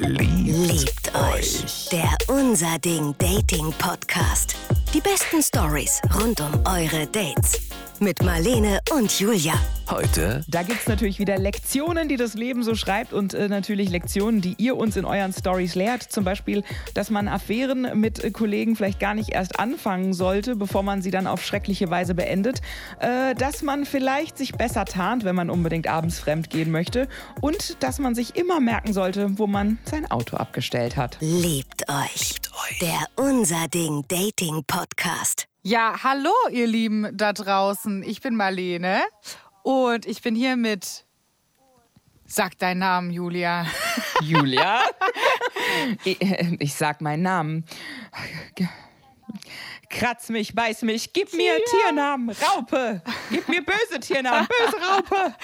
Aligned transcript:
Liebt 0.00 1.14
euch. 1.14 1.88
Der 1.92 2.08
Unser 2.28 2.78
Ding 2.78 3.14
Dating 3.18 3.70
Podcast. 3.78 4.56
Die 4.94 5.00
besten 5.00 5.42
Stories 5.42 6.00
rund 6.18 6.40
um 6.40 6.52
eure 6.64 7.06
Dates. 7.06 7.60
Mit 7.98 8.22
Marlene 8.22 8.80
und 8.92 9.20
Julia. 9.20 9.52
Heute 9.90 10.44
Da 10.46 10.62
gibt 10.62 10.80
es 10.80 10.86
natürlich 10.86 11.18
wieder 11.18 11.36
Lektionen, 11.36 12.08
die 12.08 12.16
das 12.16 12.34
Leben 12.34 12.62
so 12.62 12.76
schreibt 12.76 13.12
und 13.12 13.34
äh, 13.34 13.48
natürlich 13.48 13.90
Lektionen, 13.90 14.40
die 14.40 14.54
ihr 14.56 14.76
uns 14.76 14.96
in 14.96 15.04
euren 15.04 15.32
Stories 15.32 15.74
lehrt. 15.74 16.04
Zum 16.04 16.22
Beispiel, 16.22 16.62
dass 16.94 17.10
man 17.10 17.26
Affären 17.26 17.98
mit 17.98 18.22
äh, 18.22 18.30
Kollegen 18.30 18.76
vielleicht 18.76 19.00
gar 19.00 19.14
nicht 19.14 19.30
erst 19.30 19.58
anfangen 19.58 20.12
sollte, 20.12 20.54
bevor 20.54 20.84
man 20.84 21.02
sie 21.02 21.10
dann 21.10 21.26
auf 21.26 21.44
schreckliche 21.44 21.90
Weise 21.90 22.14
beendet. 22.14 22.60
Äh, 23.00 23.34
dass 23.34 23.62
man 23.62 23.84
vielleicht 23.84 24.38
sich 24.38 24.52
besser 24.52 24.84
tarnt, 24.84 25.24
wenn 25.24 25.34
man 25.34 25.50
unbedingt 25.50 25.88
abends 25.88 26.20
fremd 26.20 26.50
gehen 26.50 26.70
möchte. 26.70 27.08
Und 27.40 27.82
dass 27.82 27.98
man 27.98 28.14
sich 28.14 28.36
immer 28.36 28.60
merken 28.60 28.92
sollte, 28.92 29.38
wo 29.38 29.48
man 29.48 29.78
sein 29.84 30.08
Auto 30.08 30.36
abgestellt 30.36 30.96
hat. 30.96 31.16
Liebt 31.20 31.88
euch. 31.88 32.36
Der 32.80 33.06
Unser 33.16 33.66
Ding 33.66 34.04
Dating 34.06 34.62
Podcast. 34.66 35.46
Ja, 35.62 35.94
hallo 36.02 36.30
ihr 36.52 36.66
Lieben 36.66 37.08
da 37.12 37.32
draußen. 37.32 38.02
Ich 38.02 38.20
bin 38.20 38.36
Marlene 38.36 39.00
und 39.62 40.06
ich 40.06 40.22
bin 40.22 40.34
hier 40.34 40.56
mit. 40.56 41.04
Sag 42.26 42.58
deinen 42.58 42.78
Namen, 42.78 43.10
Julia. 43.10 43.66
Julia? 44.22 44.80
ich, 46.04 46.20
ich 46.20 46.74
sag 46.74 47.00
meinen 47.00 47.22
Namen. 47.22 47.64
Kratz 49.88 50.28
mich, 50.28 50.54
beiß 50.54 50.82
mich, 50.82 51.12
gib 51.12 51.34
mir 51.34 51.54
Tiernamen, 51.64 52.30
Raupe. 52.30 53.02
Gib 53.30 53.48
mir 53.48 53.62
böse 53.64 53.98
Tiernamen, 53.98 54.46
böse 54.46 54.76
Raupe. 54.86 55.34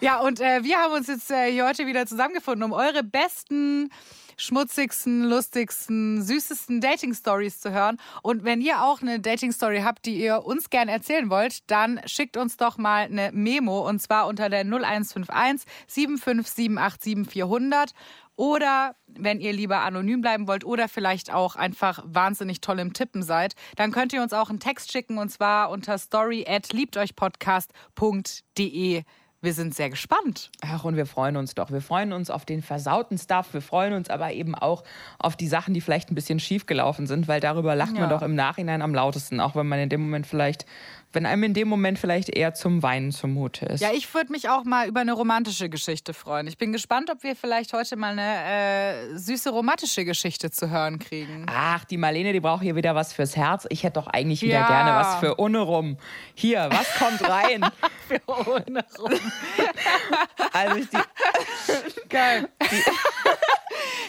Ja, 0.00 0.20
und 0.20 0.40
äh, 0.40 0.62
wir 0.62 0.78
haben 0.78 0.92
uns 0.92 1.08
jetzt 1.08 1.30
äh, 1.32 1.50
hier 1.50 1.66
heute 1.66 1.86
wieder 1.86 2.06
zusammengefunden, 2.06 2.62
um 2.62 2.72
eure 2.72 3.02
besten, 3.02 3.90
schmutzigsten, 4.38 5.24
lustigsten, 5.24 6.22
süßesten 6.22 6.80
Dating-Stories 6.80 7.60
zu 7.60 7.72
hören. 7.72 7.98
Und 8.22 8.44
wenn 8.44 8.62
ihr 8.62 8.82
auch 8.82 9.02
eine 9.02 9.20
Dating-Story 9.20 9.82
habt, 9.84 10.06
die 10.06 10.16
ihr 10.16 10.46
uns 10.46 10.70
gerne 10.70 10.92
erzählen 10.92 11.28
wollt, 11.28 11.70
dann 11.70 12.00
schickt 12.06 12.38
uns 12.38 12.56
doch 12.56 12.78
mal 12.78 13.04
eine 13.04 13.30
Memo 13.32 13.86
und 13.86 14.00
zwar 14.00 14.26
unter 14.26 14.48
der 14.48 14.60
0151 14.60 15.68
75787 15.88 17.28
400. 17.28 17.90
Oder 18.36 18.94
wenn 19.08 19.40
ihr 19.40 19.52
lieber 19.52 19.80
anonym 19.80 20.20
bleiben 20.20 20.46
wollt 20.46 20.64
oder 20.64 20.88
vielleicht 20.88 21.34
auch 21.34 21.56
einfach 21.56 22.04
wahnsinnig 22.06 22.60
toll 22.60 22.78
im 22.78 22.92
Tippen 22.92 23.24
seid, 23.24 23.56
dann 23.74 23.90
könnt 23.90 24.12
ihr 24.12 24.22
uns 24.22 24.32
auch 24.32 24.48
einen 24.48 24.60
Text 24.60 24.92
schicken 24.92 25.18
und 25.18 25.30
zwar 25.30 25.70
unter 25.70 25.98
story 25.98 26.46
at 26.48 26.72
liebteuchpodcast.de. 26.72 29.02
Wir 29.40 29.52
sind 29.52 29.72
sehr 29.72 29.88
gespannt. 29.88 30.50
Ach, 30.62 30.82
und 30.84 30.96
wir 30.96 31.06
freuen 31.06 31.36
uns 31.36 31.54
doch. 31.54 31.70
Wir 31.70 31.80
freuen 31.80 32.12
uns 32.12 32.28
auf 32.28 32.44
den 32.44 32.60
versauten 32.60 33.16
Stuff. 33.18 33.54
Wir 33.54 33.62
freuen 33.62 33.92
uns 33.92 34.10
aber 34.10 34.32
eben 34.32 34.56
auch 34.56 34.82
auf 35.20 35.36
die 35.36 35.46
Sachen, 35.46 35.74
die 35.74 35.80
vielleicht 35.80 36.10
ein 36.10 36.16
bisschen 36.16 36.40
schief 36.40 36.66
gelaufen 36.66 37.06
sind, 37.06 37.28
weil 37.28 37.38
darüber 37.40 37.76
lacht 37.76 37.92
man 37.92 38.02
Ja. 38.02 38.08
doch 38.08 38.22
im 38.22 38.34
Nachhinein 38.34 38.82
am 38.82 38.92
lautesten, 38.92 39.38
auch 39.38 39.54
wenn 39.54 39.68
man 39.68 39.78
in 39.78 39.88
dem 39.90 40.00
Moment 40.00 40.26
vielleicht, 40.26 40.66
wenn 41.12 41.26
einem 41.26 41.42
in 41.44 41.54
dem 41.54 41.68
Moment 41.68 41.98
vielleicht 41.98 42.28
eher 42.28 42.54
zum 42.54 42.82
Weinen 42.82 43.12
zumute 43.12 43.66
ist. 43.66 43.80
Ja, 43.80 43.90
ich 43.92 44.12
würde 44.14 44.32
mich 44.32 44.48
auch 44.48 44.64
mal 44.64 44.88
über 44.88 45.00
eine 45.00 45.12
romantische 45.12 45.68
Geschichte 45.68 46.14
freuen. 46.14 46.46
Ich 46.46 46.58
bin 46.58 46.72
gespannt, 46.72 47.10
ob 47.10 47.22
wir 47.22 47.34
vielleicht 47.34 47.72
heute 47.72 47.96
mal 47.96 48.12
eine 48.18 49.12
äh, 49.12 49.16
süße 49.16 49.50
romantische 49.50 50.04
Geschichte 50.04 50.50
zu 50.50 50.70
hören 50.70 50.98
kriegen. 50.98 51.46
Ach, 51.48 51.84
die 51.84 51.96
Marlene, 51.96 52.32
die 52.32 52.40
braucht 52.40 52.62
hier 52.62 52.76
wieder 52.76 52.94
was 52.94 53.12
fürs 53.12 53.36
Herz. 53.36 53.66
Ich 53.70 53.84
hätte 53.84 53.94
doch 54.00 54.06
eigentlich 54.06 54.42
wieder 54.42 54.60
Ja. 54.60 54.68
gerne 54.68 54.92
was 54.92 55.16
für 55.16 55.34
Unrum. 55.36 55.96
Hier, 56.34 56.68
was 56.70 56.94
kommt 56.96 57.28
rein? 57.28 57.64
also 60.52 60.76
ich, 60.76 60.88
die, 60.90 62.08
Geil. 62.08 62.48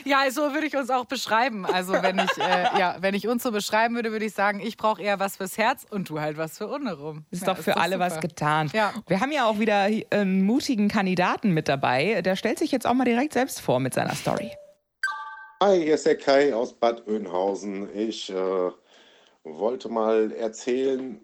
ja, 0.06 0.30
so 0.32 0.54
würde 0.54 0.68
ich 0.68 0.76
uns 0.76 0.90
auch 0.90 1.06
beschreiben. 1.06 1.66
Also 1.66 1.94
wenn 1.94 2.20
ich, 2.20 2.38
äh, 2.38 2.80
ja, 2.80 2.98
wenn 3.00 3.14
ich 3.14 3.28
uns 3.28 3.44
so 3.44 3.52
beschreiben 3.52 3.96
würde, 3.96 4.12
würde 4.12 4.26
ich 4.26 4.34
sagen, 4.34 4.60
ich 4.60 4.78
brauche 4.78 5.02
eher 5.02 5.20
was 5.20 5.38
fürs 5.38 5.58
Herz 5.58 5.86
und 5.90 6.10
du 6.10 6.20
halt 6.20 6.38
was 6.38 6.58
für 6.58 6.68
Unrum. 6.68 7.26
ist 7.32 7.46
ja, 7.46 7.54
doch 7.54 7.62
für 7.62 7.78
alle 7.78 8.00
was 8.00 8.16
super. 8.16 8.28
getan. 8.28 8.70
Ja. 8.74 8.94
Wir 9.08 9.20
haben 9.20 9.32
ja 9.32 9.46
auch 9.46 9.60
wieder 9.60 9.88
einen 10.10 10.44
mutigen 10.44 10.88
Kandidaten 10.88 11.52
mit 11.52 11.68
dabei. 11.68 12.22
Der 12.22 12.36
stellt 12.36 12.60
sich 12.60 12.72
jetzt 12.72 12.88
auch 12.88 12.94
mal 12.94 13.06
direkt 13.06 13.34
selbst 13.34 13.62
vor 13.62 13.80
mit 13.80 13.94
seiner 13.94 14.16
Story. 14.16 14.52
Hi, 15.62 15.84
hier 15.84 15.96
ist 15.96 16.06
der 16.06 16.18
Kai 16.18 16.54
aus 16.54 16.74
Bad 16.74 17.06
Oeynhausen. 17.08 17.90
Ich 17.94 18.30
äh, 18.30 18.72
wollte 19.44 19.90
mal 19.90 20.32
erzählen, 20.32 21.20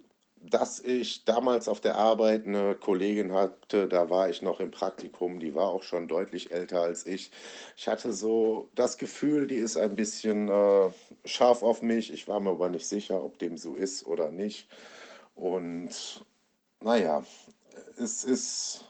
dass 0.50 0.80
ich 0.80 1.26
damals 1.26 1.68
auf 1.68 1.82
der 1.82 1.96
Arbeit 1.96 2.46
eine 2.46 2.76
Kollegin 2.76 3.34
hatte, 3.34 3.88
da 3.88 4.10
war 4.10 4.30
ich 4.30 4.42
noch 4.42 4.60
im 4.60 4.72
Praktikum, 4.72 5.40
die 5.40 5.56
war 5.56 5.70
auch 5.70 5.84
schon 5.84 6.08
deutlich 6.08 6.52
älter 6.52 6.82
als 6.82 7.06
ich. 7.06 7.32
Ich 7.78 7.88
hatte 7.88 8.14
so 8.14 8.70
das 8.76 8.98
Gefühl, 8.98 9.48
die 9.48 9.56
ist 9.56 9.78
ein 9.78 9.96
bisschen 9.96 10.50
äh, 10.50 10.90
scharf 11.26 11.64
auf 11.64 11.82
mich. 11.82 12.14
Ich 12.14 12.28
war 12.28 12.40
mir 12.40 12.52
aber 12.52 12.70
nicht 12.70 12.88
sicher, 12.88 13.24
ob 13.24 13.40
dem 13.40 13.58
so 13.58 13.76
ist 13.76 14.06
oder 14.06 14.32
nicht. 14.32 14.68
Und 15.36 16.26
naja, 16.82 17.24
es 17.98 18.24
ist 18.24 18.86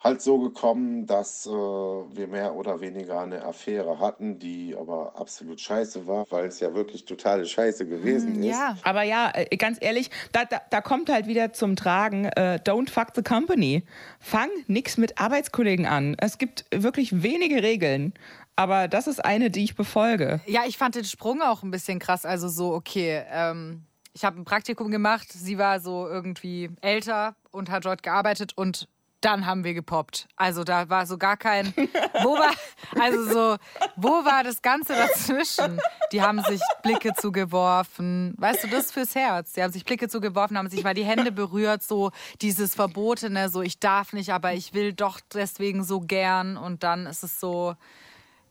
halt 0.00 0.22
so 0.22 0.38
gekommen, 0.38 1.06
dass 1.06 1.46
äh, 1.46 1.50
wir 1.50 2.28
mehr 2.28 2.54
oder 2.54 2.80
weniger 2.80 3.20
eine 3.20 3.44
Affäre 3.44 3.98
hatten, 3.98 4.38
die 4.38 4.76
aber 4.78 5.14
absolut 5.16 5.60
scheiße 5.60 6.06
war, 6.06 6.24
weil 6.30 6.46
es 6.46 6.60
ja 6.60 6.72
wirklich 6.74 7.04
totale 7.04 7.44
Scheiße 7.44 7.86
gewesen 7.86 8.42
ist. 8.42 8.46
Ja, 8.46 8.76
Aber 8.84 9.02
ja, 9.02 9.32
äh, 9.34 9.56
ganz 9.56 9.78
ehrlich, 9.80 10.10
da, 10.32 10.44
da, 10.44 10.60
da 10.70 10.80
kommt 10.80 11.10
halt 11.10 11.26
wieder 11.26 11.52
zum 11.52 11.74
Tragen, 11.74 12.26
äh, 12.26 12.60
don't 12.64 12.90
fuck 12.90 13.08
the 13.16 13.22
company. 13.22 13.82
Fang 14.20 14.50
nix 14.68 14.98
mit 14.98 15.20
Arbeitskollegen 15.20 15.86
an. 15.86 16.14
Es 16.18 16.38
gibt 16.38 16.64
wirklich 16.72 17.22
wenige 17.22 17.62
Regeln, 17.62 18.14
aber 18.54 18.86
das 18.86 19.08
ist 19.08 19.24
eine, 19.24 19.50
die 19.50 19.64
ich 19.64 19.74
befolge. 19.74 20.40
Ja, 20.46 20.62
ich 20.66 20.78
fand 20.78 20.94
den 20.94 21.04
Sprung 21.04 21.42
auch 21.42 21.64
ein 21.64 21.72
bisschen 21.72 21.98
krass. 21.98 22.24
Also 22.24 22.48
so, 22.48 22.72
okay, 22.72 23.24
ähm, 23.32 23.82
ich 24.12 24.24
habe 24.24 24.40
ein 24.40 24.44
Praktikum 24.44 24.90
gemacht, 24.90 25.26
sie 25.32 25.58
war 25.58 25.80
so 25.80 26.06
irgendwie 26.06 26.70
älter 26.80 27.34
und 27.50 27.70
hat 27.70 27.84
dort 27.84 28.02
gearbeitet 28.02 28.52
und 28.56 28.88
dann 29.20 29.46
haben 29.46 29.64
wir 29.64 29.74
gepoppt. 29.74 30.28
Also 30.36 30.64
da 30.64 30.88
war 30.88 31.06
so 31.06 31.18
gar 31.18 31.36
kein, 31.36 31.74
wo 32.22 32.38
war, 32.38 32.52
also 33.00 33.24
so, 33.24 33.56
wo 33.96 34.24
war 34.24 34.44
das 34.44 34.62
Ganze 34.62 34.94
dazwischen? 34.94 35.80
Die 36.12 36.22
haben 36.22 36.42
sich 36.44 36.60
Blicke 36.82 37.14
zugeworfen, 37.14 38.34
weißt 38.38 38.64
du, 38.64 38.68
das 38.68 38.92
fürs 38.92 39.14
Herz. 39.14 39.52
Die 39.52 39.62
haben 39.62 39.72
sich 39.72 39.84
Blicke 39.84 40.08
zugeworfen, 40.08 40.56
haben 40.56 40.70
sich 40.70 40.84
mal 40.84 40.94
die 40.94 41.04
Hände 41.04 41.32
berührt, 41.32 41.82
so 41.82 42.12
dieses 42.40 42.74
Verbotene, 42.74 43.48
so 43.48 43.62
ich 43.62 43.80
darf 43.80 44.12
nicht, 44.12 44.32
aber 44.32 44.52
ich 44.54 44.74
will 44.74 44.92
doch 44.92 45.20
deswegen 45.34 45.84
so 45.84 46.00
gern 46.00 46.56
und 46.56 46.82
dann 46.82 47.06
ist 47.06 47.24
es 47.24 47.40
so, 47.40 47.74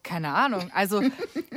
keine 0.04 0.34
Ahnung. 0.34 0.72
Also 0.74 1.02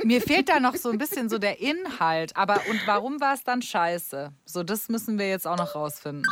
mir 0.03 0.21
fehlt 0.21 0.49
da 0.49 0.59
noch 0.59 0.75
so 0.75 0.89
ein 0.89 0.97
bisschen 0.97 1.29
so 1.29 1.37
der 1.37 1.59
Inhalt. 1.59 2.35
Aber 2.35 2.61
und 2.69 2.81
warum 2.85 3.21
war 3.21 3.33
es 3.33 3.43
dann 3.43 3.61
scheiße? 3.61 4.33
So, 4.45 4.63
das 4.63 4.89
müssen 4.89 5.17
wir 5.17 5.29
jetzt 5.29 5.47
auch 5.47 5.57
noch 5.57 5.73
rausfinden. 5.75 6.25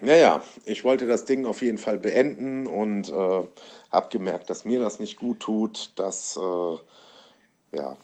Naja, 0.00 0.42
ich 0.64 0.84
wollte 0.84 1.06
das 1.06 1.24
Ding 1.24 1.44
auf 1.44 1.60
jeden 1.60 1.78
Fall 1.78 1.98
beenden 1.98 2.68
und 2.68 3.08
äh, 3.08 3.42
habe 3.90 4.08
gemerkt, 4.10 4.48
dass 4.48 4.64
mir 4.64 4.78
das 4.78 5.00
nicht 5.00 5.16
gut 5.18 5.40
tut, 5.40 5.92
dass 5.96 6.36
äh, 6.36 7.76
ja, 7.76 7.96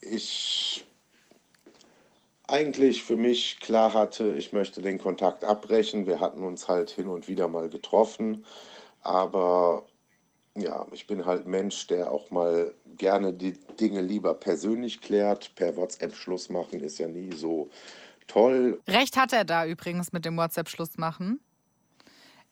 ich 0.00 0.84
eigentlich 2.48 3.04
für 3.04 3.16
mich 3.16 3.60
klar 3.60 3.94
hatte, 3.94 4.34
ich 4.36 4.52
möchte 4.52 4.82
den 4.82 4.98
Kontakt 4.98 5.44
abbrechen. 5.44 6.06
Wir 6.06 6.20
hatten 6.20 6.42
uns 6.42 6.68
halt 6.68 6.90
hin 6.90 7.08
und 7.08 7.28
wieder 7.28 7.48
mal 7.48 7.68
getroffen, 7.68 8.44
aber 9.00 9.86
ja, 10.56 10.86
ich 10.92 11.06
bin 11.06 11.26
halt 11.26 11.46
Mensch, 11.46 11.86
der 11.86 12.12
auch 12.12 12.30
mal 12.30 12.74
gerne 12.96 13.32
die 13.32 13.54
Dinge 13.80 14.00
lieber 14.00 14.34
persönlich 14.34 15.00
klärt. 15.00 15.54
Per 15.54 15.76
WhatsApp 15.76 16.14
Schluss 16.14 16.48
machen 16.48 16.80
ist 16.80 16.98
ja 16.98 17.08
nie 17.08 17.32
so 17.32 17.70
toll. 18.26 18.80
Recht 18.88 19.16
hat 19.16 19.32
er 19.32 19.44
da 19.44 19.66
übrigens 19.66 20.12
mit 20.12 20.24
dem 20.24 20.36
WhatsApp-Schluss 20.36 20.96
machen. 20.98 21.40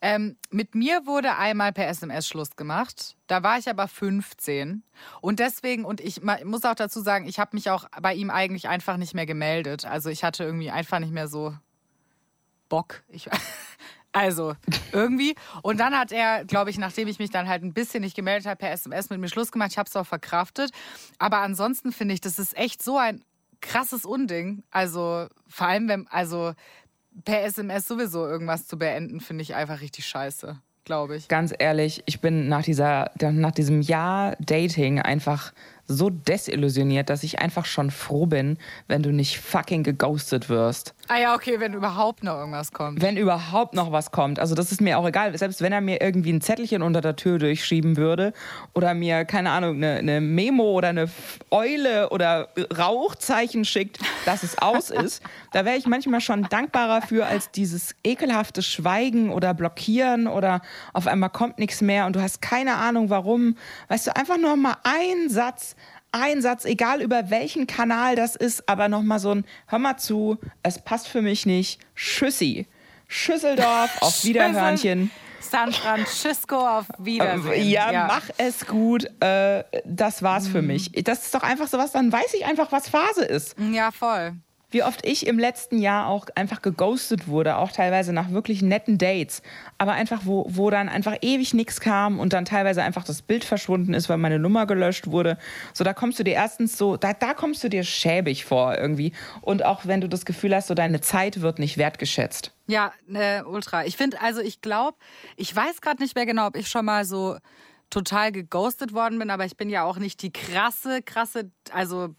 Ähm, 0.05 0.35
mit 0.49 0.75
mir 0.75 1.05
wurde 1.05 1.37
einmal 1.37 1.71
per 1.71 1.87
SMS 1.87 2.27
Schluss 2.27 2.57
gemacht. 2.57 3.15
Da 3.27 3.41
war 3.41 3.57
ich 3.57 3.69
aber 3.69 3.87
15. 3.87 4.83
Und 5.21 5.39
deswegen, 5.39 5.85
und 5.85 6.01
ich 6.01 6.21
muss 6.21 6.65
auch 6.65 6.75
dazu 6.75 6.99
sagen, 6.99 7.25
ich 7.25 7.39
habe 7.39 7.55
mich 7.55 7.69
auch 7.69 7.85
bei 8.01 8.13
ihm 8.13 8.29
eigentlich 8.29 8.67
einfach 8.67 8.97
nicht 8.97 9.13
mehr 9.13 9.25
gemeldet. 9.25 9.85
Also 9.85 10.09
ich 10.09 10.25
hatte 10.25 10.43
irgendwie 10.43 10.71
einfach 10.71 10.99
nicht 10.99 11.13
mehr 11.13 11.29
so 11.29 11.55
Bock. 12.67 13.03
Ich, 13.07 13.29
also 14.11 14.55
irgendwie. 14.91 15.35
Und 15.61 15.79
dann 15.79 15.97
hat 15.97 16.11
er, 16.11 16.43
glaube 16.43 16.69
ich, 16.69 16.77
nachdem 16.77 17.07
ich 17.07 17.19
mich 17.19 17.29
dann 17.29 17.47
halt 17.47 17.63
ein 17.63 17.73
bisschen 17.73 18.01
nicht 18.01 18.17
gemeldet 18.17 18.45
habe, 18.45 18.57
per 18.57 18.71
SMS 18.71 19.09
mit 19.09 19.21
mir 19.21 19.29
Schluss 19.29 19.53
gemacht. 19.53 19.71
Ich 19.71 19.77
habe 19.77 19.87
es 19.87 19.95
auch 19.95 20.05
verkraftet. 20.05 20.71
Aber 21.17 21.37
ansonsten 21.37 21.93
finde 21.93 22.13
ich, 22.13 22.19
das 22.19 22.39
ist 22.39 22.57
echt 22.57 22.83
so 22.83 22.97
ein 22.97 23.23
krasses 23.63 24.05
Unding. 24.05 24.63
Also 24.69 25.27
vor 25.47 25.67
allem, 25.67 25.87
wenn, 25.87 26.07
also 26.09 26.53
per 27.25 27.43
SMS 27.43 27.87
sowieso 27.87 28.27
irgendwas 28.27 28.67
zu 28.67 28.77
beenden, 28.77 29.19
finde 29.19 29.41
ich 29.41 29.55
einfach 29.55 29.81
richtig 29.81 30.05
scheiße, 30.05 30.59
glaube 30.85 31.15
ich. 31.15 31.27
Ganz 31.27 31.53
ehrlich, 31.57 32.03
ich 32.05 32.21
bin 32.21 32.47
nach, 32.47 32.63
dieser, 32.63 33.11
nach 33.19 33.51
diesem 33.51 33.81
Jahr 33.81 34.35
Dating 34.39 34.99
einfach 34.99 35.53
so 35.87 36.09
desillusioniert, 36.09 37.09
dass 37.09 37.23
ich 37.23 37.39
einfach 37.39 37.65
schon 37.65 37.91
froh 37.91 38.25
bin, 38.25 38.57
wenn 38.87 39.03
du 39.03 39.11
nicht 39.11 39.39
fucking 39.39 39.83
geghostet 39.83 40.49
wirst. 40.49 40.93
Ah 41.09 41.17
ja, 41.19 41.35
okay, 41.35 41.59
wenn 41.59 41.73
überhaupt 41.73 42.23
noch 42.23 42.37
irgendwas 42.37 42.71
kommt. 42.71 43.01
Wenn 43.01 43.17
überhaupt 43.17 43.73
noch 43.73 43.91
was 43.91 44.11
kommt. 44.11 44.39
Also 44.39 44.55
das 44.55 44.71
ist 44.71 44.79
mir 44.79 44.97
auch 44.97 45.05
egal. 45.05 45.37
Selbst 45.37 45.61
wenn 45.61 45.73
er 45.73 45.81
mir 45.81 46.01
irgendwie 46.01 46.31
ein 46.31 46.39
Zettelchen 46.39 46.81
unter 46.81 47.01
der 47.01 47.17
Tür 47.17 47.37
durchschieben 47.37 47.97
würde 47.97 48.31
oder 48.73 48.93
mir, 48.93 49.25
keine 49.25 49.51
Ahnung, 49.51 49.75
eine, 49.75 49.97
eine 49.97 50.21
Memo 50.21 50.71
oder 50.71 50.89
eine 50.89 51.09
Eule 51.51 52.09
oder 52.09 52.49
Rauchzeichen 52.77 53.65
schickt, 53.65 53.99
dass 54.25 54.43
es 54.43 54.57
aus 54.59 54.89
ist, 54.89 55.21
da 55.51 55.65
wäre 55.65 55.77
ich 55.77 55.85
manchmal 55.85 56.21
schon 56.21 56.43
dankbarer 56.43 57.01
für 57.01 57.25
als 57.25 57.51
dieses 57.51 57.95
ekelhafte 58.05 58.61
Schweigen 58.61 59.31
oder 59.31 59.53
Blockieren 59.53 60.27
oder 60.27 60.61
auf 60.93 61.07
einmal 61.07 61.29
kommt 61.29 61.59
nichts 61.59 61.81
mehr 61.81 62.05
und 62.05 62.15
du 62.15 62.21
hast 62.21 62.41
keine 62.41 62.75
Ahnung 62.75 63.09
warum. 63.09 63.57
Weißt 63.89 64.07
du, 64.07 64.15
einfach 64.15 64.37
nur 64.37 64.55
mal 64.55 64.77
ein 64.83 65.29
Satz 65.29 65.72
ein 66.13 66.41
Satz, 66.41 66.63
egal 66.63 67.01
über 67.01 67.29
welchen 67.29 67.67
Kanal 67.67 68.15
das 68.15 68.35
ist, 68.35 68.69
aber 68.69 68.87
nochmal 68.87 69.19
so 69.19 69.31
ein, 69.31 69.45
hör 69.67 69.79
mal 69.79 69.97
zu, 69.97 70.37
es 70.61 70.79
passt 70.79 71.07
für 71.07 71.21
mich 71.21 71.45
nicht, 71.45 71.81
Schüssi. 71.95 72.67
Schüsseldorf, 73.07 74.01
auf 74.01 74.23
Wiederhörnchen. 74.23 75.11
San 75.41 75.73
Francisco, 75.73 76.55
auf 76.55 76.85
Wiedersehen. 76.97 77.69
Ja, 77.69 77.91
ja. 77.91 78.07
mach 78.07 78.29
es 78.37 78.65
gut. 78.65 79.05
Äh, 79.21 79.63
das 79.85 80.23
war's 80.23 80.47
mhm. 80.47 80.51
für 80.51 80.61
mich. 80.61 80.91
Das 81.03 81.25
ist 81.25 81.35
doch 81.35 81.43
einfach 81.43 81.67
sowas, 81.67 81.91
dann 81.91 82.11
weiß 82.11 82.33
ich 82.33 82.45
einfach, 82.45 82.71
was 82.71 82.87
Phase 82.89 83.25
ist. 83.25 83.55
Ja, 83.71 83.91
voll 83.91 84.33
wie 84.73 84.83
oft 84.83 85.05
ich 85.05 85.27
im 85.27 85.39
letzten 85.39 85.77
Jahr 85.77 86.07
auch 86.07 86.27
einfach 86.35 86.61
geghostet 86.61 87.27
wurde, 87.27 87.57
auch 87.57 87.71
teilweise 87.71 88.13
nach 88.13 88.31
wirklich 88.31 88.61
netten 88.61 88.97
Dates, 88.97 89.41
aber 89.77 89.93
einfach, 89.93 90.21
wo, 90.25 90.45
wo 90.49 90.69
dann 90.69 90.89
einfach 90.89 91.15
ewig 91.21 91.53
nichts 91.53 91.79
kam 91.79 92.19
und 92.19 92.33
dann 92.33 92.45
teilweise 92.45 92.83
einfach 92.83 93.03
das 93.03 93.21
Bild 93.21 93.43
verschwunden 93.43 93.93
ist, 93.93 94.09
weil 94.09 94.17
meine 94.17 94.39
Nummer 94.39 94.65
gelöscht 94.65 95.07
wurde. 95.07 95.37
So, 95.73 95.83
da 95.83 95.93
kommst 95.93 96.19
du 96.19 96.23
dir 96.23 96.33
erstens 96.33 96.77
so, 96.77 96.97
da, 96.97 97.13
da 97.13 97.33
kommst 97.33 97.63
du 97.63 97.69
dir 97.69 97.83
schäbig 97.83 98.45
vor 98.45 98.77
irgendwie. 98.77 99.13
Und 99.41 99.63
auch 99.63 99.85
wenn 99.85 100.01
du 100.01 100.09
das 100.09 100.25
Gefühl 100.25 100.55
hast, 100.55 100.67
so 100.67 100.73
deine 100.73 101.01
Zeit 101.01 101.41
wird 101.41 101.59
nicht 101.59 101.77
wertgeschätzt. 101.77 102.51
Ja, 102.67 102.93
äh, 103.13 103.43
ultra. 103.43 103.85
Ich 103.85 103.97
finde, 103.97 104.21
also 104.21 104.41
ich 104.41 104.61
glaube, 104.61 104.97
ich 105.35 105.55
weiß 105.55 105.81
gerade 105.81 106.01
nicht 106.01 106.15
mehr 106.15 106.25
genau, 106.25 106.47
ob 106.47 106.55
ich 106.55 106.67
schon 106.67 106.85
mal 106.85 107.05
so 107.05 107.37
total 107.89 108.31
geghostet 108.31 108.93
worden 108.93 109.19
bin, 109.19 109.29
aber 109.29 109.45
ich 109.45 109.55
bin 109.55 109.69
ja 109.69 109.83
auch 109.83 109.97
nicht 109.97 110.21
die 110.23 110.33
krasse, 110.33 111.01
krasse, 111.03 111.51
also 111.71 112.15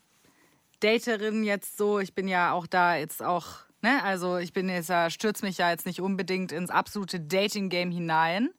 Daterin 0.80 1.44
jetzt 1.44 1.76
so. 1.76 1.98
Ich 1.98 2.14
bin 2.14 2.28
ja 2.28 2.52
auch 2.52 2.66
da 2.66 2.96
jetzt 2.96 3.22
auch, 3.22 3.46
ne? 3.82 4.02
Also 4.02 4.38
ich 4.38 4.52
bin 4.52 4.68
jetzt, 4.68 4.92
stürze 5.12 5.44
mich 5.44 5.58
ja 5.58 5.70
jetzt 5.70 5.86
nicht 5.86 6.00
unbedingt 6.00 6.52
ins 6.52 6.70
absolute 6.70 7.20
Dating-Game 7.20 7.90
hinein. 7.90 8.50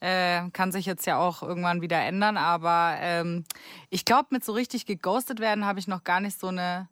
Äh, 0.00 0.50
kann 0.50 0.72
sich 0.72 0.86
jetzt 0.86 1.06
ja 1.06 1.18
auch 1.18 1.42
irgendwann 1.42 1.80
wieder 1.80 1.98
ändern, 1.98 2.36
aber 2.36 2.96
ähm, 3.00 3.44
ich 3.88 4.04
glaube, 4.04 4.28
mit 4.32 4.44
so 4.44 4.52
richtig 4.52 4.84
geghostet 4.84 5.40
werden 5.40 5.64
habe 5.64 5.78
ich 5.78 5.88
noch 5.88 6.04
gar 6.04 6.20
nicht 6.20 6.38
so 6.38 6.48
eine 6.48 6.88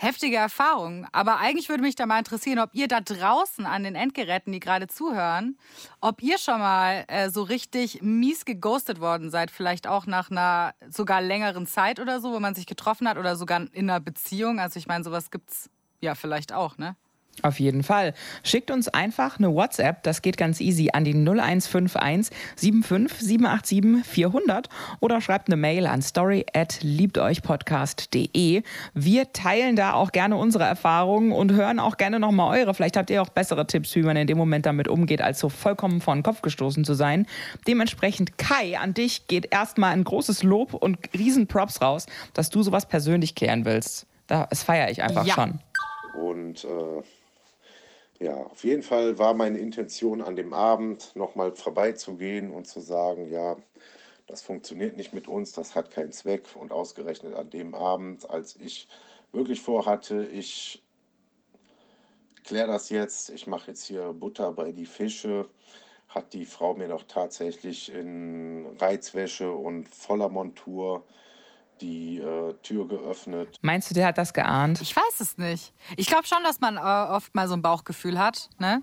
heftige 0.00 0.36
Erfahrung. 0.36 1.06
Aber 1.12 1.38
eigentlich 1.38 1.68
würde 1.68 1.82
mich 1.82 1.96
da 1.96 2.06
mal 2.06 2.20
interessieren, 2.20 2.60
ob 2.60 2.70
ihr 2.72 2.86
da 2.86 3.00
draußen 3.00 3.66
an 3.66 3.82
den 3.82 3.96
Endgeräten, 3.96 4.52
die 4.52 4.60
gerade 4.60 4.86
zuhören, 4.86 5.58
ob 6.00 6.22
ihr 6.22 6.38
schon 6.38 6.60
mal 6.60 7.04
äh, 7.08 7.30
so 7.30 7.42
richtig 7.42 8.00
mies 8.00 8.44
geghostet 8.44 9.00
worden 9.00 9.30
seid, 9.30 9.50
vielleicht 9.50 9.88
auch 9.88 10.06
nach 10.06 10.30
einer 10.30 10.74
sogar 10.88 11.20
längeren 11.20 11.66
Zeit 11.66 11.98
oder 11.98 12.20
so, 12.20 12.32
wo 12.32 12.38
man 12.38 12.54
sich 12.54 12.66
getroffen 12.66 13.08
hat 13.08 13.18
oder 13.18 13.34
sogar 13.34 13.60
in 13.72 13.90
einer 13.90 14.00
Beziehung. 14.00 14.60
Also 14.60 14.78
ich 14.78 14.86
meine, 14.86 15.02
sowas 15.02 15.32
gibt's 15.32 15.68
ja 16.00 16.14
vielleicht 16.14 16.52
auch, 16.52 16.78
ne? 16.78 16.96
Auf 17.42 17.60
jeden 17.60 17.82
Fall. 17.82 18.14
Schickt 18.42 18.70
uns 18.70 18.88
einfach 18.88 19.38
eine 19.38 19.52
WhatsApp, 19.52 20.02
das 20.02 20.22
geht 20.22 20.36
ganz 20.36 20.60
easy, 20.60 20.90
an 20.92 21.04
die 21.04 21.14
0151 21.14 22.36
75 22.56 23.18
787 23.18 24.04
400 24.04 24.68
oder 25.00 25.20
schreibt 25.20 25.48
eine 25.48 25.56
Mail 25.56 25.86
an 25.86 26.02
story 26.02 26.44
at 26.54 26.78
liebteuchpodcast.de. 26.82 28.62
Wir 28.94 29.32
teilen 29.32 29.76
da 29.76 29.92
auch 29.92 30.12
gerne 30.12 30.36
unsere 30.36 30.64
Erfahrungen 30.64 31.32
und 31.32 31.52
hören 31.52 31.78
auch 31.78 31.96
gerne 31.96 32.18
nochmal 32.20 32.58
eure. 32.58 32.74
Vielleicht 32.74 32.96
habt 32.96 33.10
ihr 33.10 33.22
auch 33.22 33.28
bessere 33.28 33.66
Tipps, 33.66 33.94
wie 33.94 34.02
man 34.02 34.16
in 34.16 34.26
dem 34.26 34.38
Moment 34.38 34.66
damit 34.66 34.88
umgeht, 34.88 35.20
als 35.20 35.38
so 35.38 35.48
vollkommen 35.48 36.00
vor 36.00 36.14
den 36.14 36.22
Kopf 36.22 36.42
gestoßen 36.42 36.84
zu 36.84 36.94
sein. 36.94 37.26
Dementsprechend, 37.66 38.38
Kai, 38.38 38.78
an 38.78 38.94
dich 38.94 39.26
geht 39.26 39.52
erstmal 39.52 39.92
ein 39.92 40.04
großes 40.04 40.42
Lob 40.42 40.74
und 40.74 40.98
riesen 41.14 41.46
Props 41.46 41.80
raus, 41.80 42.06
dass 42.34 42.50
du 42.50 42.62
sowas 42.62 42.86
persönlich 42.86 43.34
klären 43.34 43.64
willst. 43.64 44.06
Das 44.26 44.62
feiere 44.62 44.90
ich 44.90 45.02
einfach 45.02 45.26
ja. 45.26 45.34
schon. 45.34 45.60
Und 46.14 46.64
äh 46.64 47.02
ja, 48.20 48.34
auf 48.34 48.64
jeden 48.64 48.82
Fall 48.82 49.18
war 49.18 49.34
meine 49.34 49.58
Intention 49.58 50.22
an 50.22 50.36
dem 50.36 50.52
Abend 50.52 51.14
nochmal 51.14 51.52
vorbeizugehen 51.52 52.50
und 52.50 52.66
zu 52.66 52.80
sagen, 52.80 53.30
ja, 53.30 53.56
das 54.26 54.42
funktioniert 54.42 54.96
nicht 54.96 55.12
mit 55.14 55.28
uns, 55.28 55.52
das 55.52 55.74
hat 55.74 55.90
keinen 55.90 56.12
Zweck. 56.12 56.48
Und 56.54 56.72
ausgerechnet 56.72 57.34
an 57.34 57.50
dem 57.50 57.74
Abend, 57.74 58.28
als 58.28 58.56
ich 58.56 58.88
wirklich 59.32 59.60
vorhatte, 59.62 60.26
ich 60.26 60.84
kläre 62.44 62.68
das 62.68 62.90
jetzt, 62.90 63.30
ich 63.30 63.46
mache 63.46 63.70
jetzt 63.70 63.84
hier 63.84 64.12
Butter 64.12 64.52
bei 64.52 64.72
die 64.72 64.86
Fische, 64.86 65.48
hat 66.08 66.32
die 66.32 66.46
Frau 66.46 66.74
mir 66.74 66.88
doch 66.88 67.04
tatsächlich 67.04 67.92
in 67.92 68.66
Reizwäsche 68.78 69.52
und 69.52 69.88
voller 69.88 70.28
Montur 70.28 71.04
die 71.80 72.18
äh, 72.18 72.54
Tür 72.62 72.86
geöffnet. 72.88 73.58
Meinst 73.62 73.90
du, 73.90 73.94
der 73.94 74.06
hat 74.06 74.18
das 74.18 74.32
geahnt? 74.32 74.80
Ich 74.80 74.94
weiß 74.94 75.20
es 75.20 75.38
nicht. 75.38 75.72
Ich 75.96 76.06
glaube 76.06 76.26
schon, 76.26 76.42
dass 76.42 76.60
man 76.60 76.76
äh, 76.76 76.80
oft 76.80 77.34
mal 77.34 77.48
so 77.48 77.54
ein 77.54 77.62
Bauchgefühl 77.62 78.18
hat, 78.18 78.48
ne? 78.58 78.82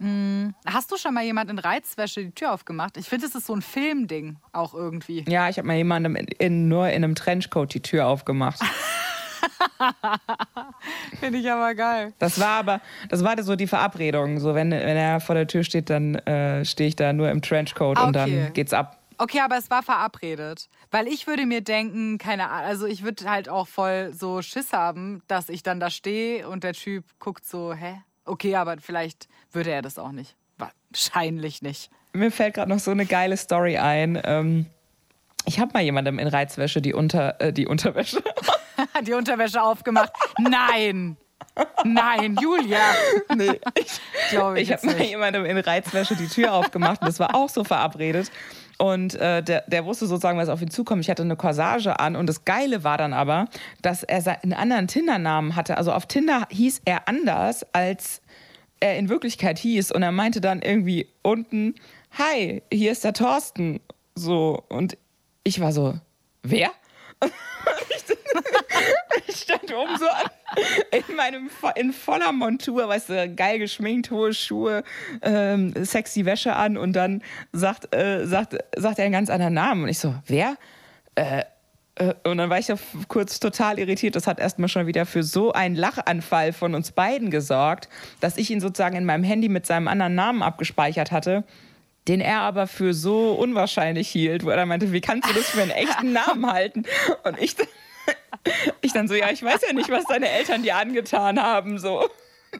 Hm. 0.00 0.54
Hast 0.64 0.92
du 0.92 0.96
schon 0.96 1.12
mal 1.12 1.24
jemand 1.24 1.50
in 1.50 1.58
Reizwäsche 1.58 2.24
die 2.24 2.30
Tür 2.30 2.52
aufgemacht? 2.52 2.96
Ich 2.96 3.08
finde, 3.08 3.26
es 3.26 3.34
ist 3.34 3.46
so 3.46 3.54
ein 3.54 3.62
Filmding 3.62 4.36
auch 4.52 4.74
irgendwie. 4.74 5.24
Ja, 5.28 5.48
ich 5.48 5.58
habe 5.58 5.66
mal 5.66 5.76
jemandem 5.76 6.14
in, 6.14 6.26
in, 6.26 6.68
nur 6.68 6.88
in 6.88 7.02
einem 7.02 7.16
Trenchcoat 7.16 7.74
die 7.74 7.82
Tür 7.82 8.06
aufgemacht. 8.06 8.60
Finde 11.20 11.38
ich 11.38 11.50
aber 11.50 11.74
geil. 11.74 12.12
Das 12.18 12.38
war 12.38 12.60
aber, 12.60 12.80
das 13.08 13.24
war 13.24 13.40
so 13.42 13.56
die 13.56 13.66
Verabredung. 13.66 14.38
So, 14.38 14.54
wenn, 14.54 14.70
wenn 14.70 14.96
er 14.96 15.20
vor 15.20 15.34
der 15.34 15.46
Tür 15.46 15.64
steht, 15.64 15.90
dann 15.90 16.14
äh, 16.14 16.64
stehe 16.64 16.88
ich 16.88 16.96
da 16.96 17.12
nur 17.12 17.30
im 17.30 17.42
Trenchcoat 17.42 17.98
okay. 17.98 18.06
und 18.06 18.12
dann 18.14 18.52
geht's 18.52 18.72
ab. 18.72 18.97
Okay, 19.18 19.40
aber 19.40 19.58
es 19.58 19.70
war 19.70 19.82
verabredet. 19.82 20.68
Weil 20.90 21.08
ich 21.08 21.26
würde 21.26 21.44
mir 21.44 21.60
denken, 21.60 22.18
keine 22.18 22.48
Ahnung, 22.48 22.68
also 22.68 22.86
ich 22.86 23.02
würde 23.02 23.28
halt 23.28 23.48
auch 23.48 23.66
voll 23.66 24.12
so 24.14 24.42
Schiss 24.42 24.72
haben, 24.72 25.22
dass 25.26 25.48
ich 25.48 25.62
dann 25.62 25.80
da 25.80 25.90
stehe 25.90 26.48
und 26.48 26.64
der 26.64 26.72
Typ 26.72 27.04
guckt 27.18 27.44
so, 27.44 27.74
hä? 27.74 28.02
Okay, 28.24 28.56
aber 28.56 28.76
vielleicht 28.78 29.28
würde 29.52 29.70
er 29.70 29.82
das 29.82 29.98
auch 29.98 30.12
nicht. 30.12 30.36
Wahrscheinlich 30.56 31.62
nicht. 31.62 31.90
Mir 32.12 32.30
fällt 32.30 32.54
gerade 32.54 32.70
noch 32.70 32.78
so 32.78 32.90
eine 32.90 33.06
geile 33.06 33.36
Story 33.36 33.78
ein. 33.78 34.20
Ähm, 34.24 34.66
ich 35.44 35.58
habe 35.60 35.72
mal 35.72 35.82
jemandem 35.82 36.18
in 36.18 36.28
Reizwäsche 36.28 36.80
die, 36.80 36.94
Unter, 36.94 37.40
äh, 37.40 37.52
die 37.52 37.66
Unterwäsche. 37.66 38.22
die 39.02 39.12
Unterwäsche 39.12 39.62
aufgemacht. 39.62 40.12
Nein! 40.38 41.16
Nein, 41.84 42.36
Julia. 42.40 42.78
Nee, 43.34 43.60
ich, 43.74 44.00
ich, 44.30 44.58
ich 44.58 44.72
habe 44.72 44.86
mal 44.86 45.02
jemandem 45.02 45.44
in 45.44 45.58
Reizwäsche 45.58 46.14
die 46.14 46.28
Tür 46.28 46.52
aufgemacht 46.52 47.00
und 47.00 47.08
das 47.08 47.18
war 47.18 47.34
auch 47.34 47.48
so 47.48 47.64
verabredet. 47.64 48.30
Und 48.78 49.16
äh, 49.16 49.42
der, 49.42 49.64
der 49.66 49.84
wusste 49.84 50.06
sozusagen, 50.06 50.38
was 50.38 50.48
auf 50.48 50.62
ihn 50.62 50.70
zukommt. 50.70 51.02
Ich 51.02 51.10
hatte 51.10 51.22
eine 51.24 51.34
Corsage 51.34 51.98
an 51.98 52.14
und 52.14 52.28
das 52.28 52.44
Geile 52.44 52.84
war 52.84 52.96
dann 52.96 53.12
aber, 53.12 53.46
dass 53.82 54.04
er 54.04 54.42
einen 54.42 54.52
anderen 54.52 54.86
Tinder-Namen 54.86 55.56
hatte. 55.56 55.76
Also 55.76 55.92
auf 55.92 56.06
Tinder 56.06 56.46
hieß 56.50 56.82
er 56.84 57.08
anders, 57.08 57.66
als 57.74 58.22
er 58.78 58.96
in 58.96 59.08
Wirklichkeit 59.08 59.58
hieß. 59.58 59.90
Und 59.90 60.04
er 60.04 60.12
meinte 60.12 60.40
dann 60.40 60.62
irgendwie 60.62 61.08
unten, 61.22 61.74
hi, 62.16 62.62
hier 62.72 62.92
ist 62.92 63.02
der 63.02 63.14
Thorsten. 63.14 63.80
So, 64.14 64.62
und 64.68 64.96
ich 65.42 65.60
war 65.60 65.72
so, 65.72 65.98
wer? 66.42 66.70
ich 69.26 69.36
stand 69.36 69.72
oben 69.74 69.96
so 69.98 70.06
in 70.90 71.16
meinem 71.16 71.50
in 71.74 71.92
voller 71.92 72.32
Montur, 72.32 72.88
weißt 72.88 73.10
du, 73.10 73.34
geil 73.34 73.58
geschminkt, 73.58 74.10
hohe 74.10 74.32
Schuhe, 74.32 74.82
ähm, 75.22 75.72
sexy 75.84 76.24
Wäsche 76.24 76.54
an 76.54 76.76
und 76.76 76.94
dann 76.94 77.22
sagt, 77.52 77.94
äh, 77.94 78.26
sagt, 78.26 78.56
sagt 78.76 78.98
er 78.98 79.04
einen 79.04 79.12
ganz 79.12 79.30
anderen 79.30 79.54
Namen 79.54 79.82
und 79.84 79.88
ich 79.88 79.98
so, 79.98 80.14
wer? 80.26 80.56
Äh, 81.14 81.44
äh 81.96 82.14
und 82.24 82.38
dann 82.38 82.50
war 82.50 82.58
ich 82.58 82.68
ja 82.68 82.76
kurz 83.08 83.40
total 83.40 83.78
irritiert. 83.78 84.16
Das 84.16 84.26
hat 84.26 84.38
erstmal 84.38 84.68
schon 84.68 84.86
wieder 84.86 85.06
für 85.06 85.22
so 85.22 85.52
einen 85.52 85.76
Lachanfall 85.76 86.52
von 86.52 86.74
uns 86.74 86.92
beiden 86.92 87.30
gesorgt, 87.30 87.88
dass 88.20 88.36
ich 88.36 88.50
ihn 88.50 88.60
sozusagen 88.60 88.96
in 88.96 89.04
meinem 89.04 89.24
Handy 89.24 89.48
mit 89.48 89.66
seinem 89.66 89.88
anderen 89.88 90.14
Namen 90.14 90.42
abgespeichert 90.42 91.10
hatte 91.10 91.44
den 92.08 92.20
er 92.20 92.40
aber 92.40 92.66
für 92.66 92.94
so 92.94 93.32
unwahrscheinlich 93.32 94.08
hielt, 94.08 94.44
wo 94.44 94.50
er 94.50 94.56
dann 94.56 94.68
meinte, 94.68 94.92
wie 94.92 95.00
kannst 95.00 95.28
du 95.28 95.34
das 95.34 95.50
für 95.50 95.62
einen 95.62 95.70
echten 95.70 96.12
Namen 96.12 96.50
halten? 96.50 96.84
Und 97.24 97.38
ich, 97.38 97.54
ich 98.80 98.92
dann 98.92 99.08
so, 99.08 99.14
ja, 99.14 99.30
ich 99.30 99.42
weiß 99.42 99.60
ja 99.66 99.74
nicht, 99.74 99.90
was 99.90 100.04
deine 100.04 100.28
Eltern 100.28 100.62
dir 100.62 100.76
angetan 100.76 101.40
haben, 101.40 101.78
so. 101.78 102.08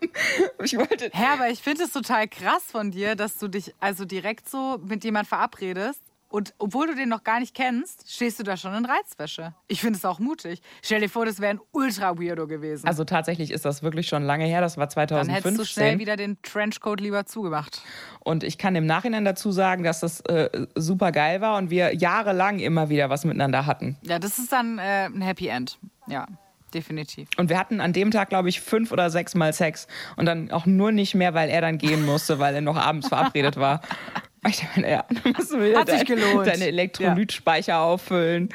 Ich 0.63 0.77
wollte. 0.77 1.11
Hä, 1.15 1.25
aber 1.33 1.49
ich 1.49 1.61
finde 1.61 1.85
es 1.85 1.93
total 1.93 2.29
krass 2.29 2.63
von 2.71 2.91
dir, 2.91 3.17
dass 3.17 3.39
du 3.39 3.49
dich 3.49 3.75
also 3.81 4.05
direkt 4.05 4.47
so 4.49 4.79
mit 4.85 5.03
jemand 5.03 5.27
verabredest 5.27 6.03
und 6.31 6.55
obwohl 6.59 6.89
du 6.89 6.95
den 6.95 7.09
noch 7.09 7.25
gar 7.25 7.41
nicht 7.41 7.55
kennst, 7.55 8.13
stehst 8.13 8.39
du 8.39 8.43
da 8.43 8.57
schon 8.57 8.75
in 8.75 8.85
Reizwäsche. 8.85 9.55
Ich 9.67 9.81
finde 9.81 9.97
es 9.97 10.05
auch 10.05 10.19
mutig. 10.19 10.61
Stell 10.83 11.01
dir 11.01 11.09
vor, 11.09 11.25
das 11.25 11.41
wäre 11.41 11.53
ein 11.53 11.61
ultra 11.73 12.19
weirdo 12.19 12.47
gewesen. 12.47 12.87
Also 12.87 13.05
tatsächlich 13.05 13.51
ist 13.51 13.65
das 13.65 13.83
wirklich 13.83 14.09
schon 14.09 14.25
lange 14.25 14.45
her. 14.45 14.61
Das 14.61 14.77
war 14.77 14.91
2015. 14.91 15.35
Dann 15.35 15.43
hättest 15.43 15.59
du 15.59 15.65
schnell 15.65 15.99
wieder 15.99 16.17
den 16.17 16.41
Trenchcoat 16.43 17.01
lieber 17.01 17.25
zugemacht. 17.25 17.81
Und 18.21 18.45
ich 18.45 18.59
kann 18.59 18.77
im 18.77 18.85
Nachhinein 18.85 19.25
dazu 19.25 19.53
sagen, 19.53 19.85
dass 19.85 20.01
das 20.01 20.21
äh, 20.23 20.67
super 20.75 21.13
geil 21.13 21.41
war 21.41 21.57
und 21.57 21.71
wir 21.71 21.95
jahrelang 21.95 22.59
immer 22.59 22.91
wieder 22.91 23.09
was 23.09 23.25
miteinander 23.25 23.65
hatten. 23.65 23.97
Ja, 24.03 24.19
das 24.19 24.39
ist 24.39 24.53
dann 24.53 24.79
äh, 24.79 25.07
ein 25.07 25.23
Happy 25.23 25.49
End. 25.49 25.79
Ja. 26.09 26.27
Definitiv. 26.75 27.29
Und 27.39 27.49
wir 27.49 27.59
hatten 27.59 27.81
an 27.81 27.95
dem 27.95 28.11
Tag, 28.11 28.29
glaube 28.29 28.51
ich, 28.51 28.61
fünf 28.61 28.93
oder 28.93 29.09
sechs 29.09 29.35
Mal 29.35 29.55
Sex. 29.55 29.87
Und 30.17 30.27
dann 30.27 30.51
auch 30.51 30.67
nur 30.67 30.93
nicht 30.93 31.15
mehr, 31.15 31.33
weil 31.33 31.49
er 31.49 31.63
dann 31.63 31.79
gehen 31.79 32.05
musste, 32.05 32.39
weil 32.39 32.55
er 32.55 32.61
noch 32.61 32.77
abends 32.77 33.09
verabredet 33.09 33.57
war. 33.57 33.81
Ich 34.49 34.67
meine, 34.75 34.91
ja, 34.91 35.05
du 35.09 35.29
musst 35.31 35.53
wieder 35.53 35.81
hat 35.81 35.91
sich 35.91 36.05
gelohnt. 36.05 36.47
deine 36.47 36.67
Elektrolytspeicher 36.67 37.73
ja. 37.73 37.85
auffüllen. 37.85 38.49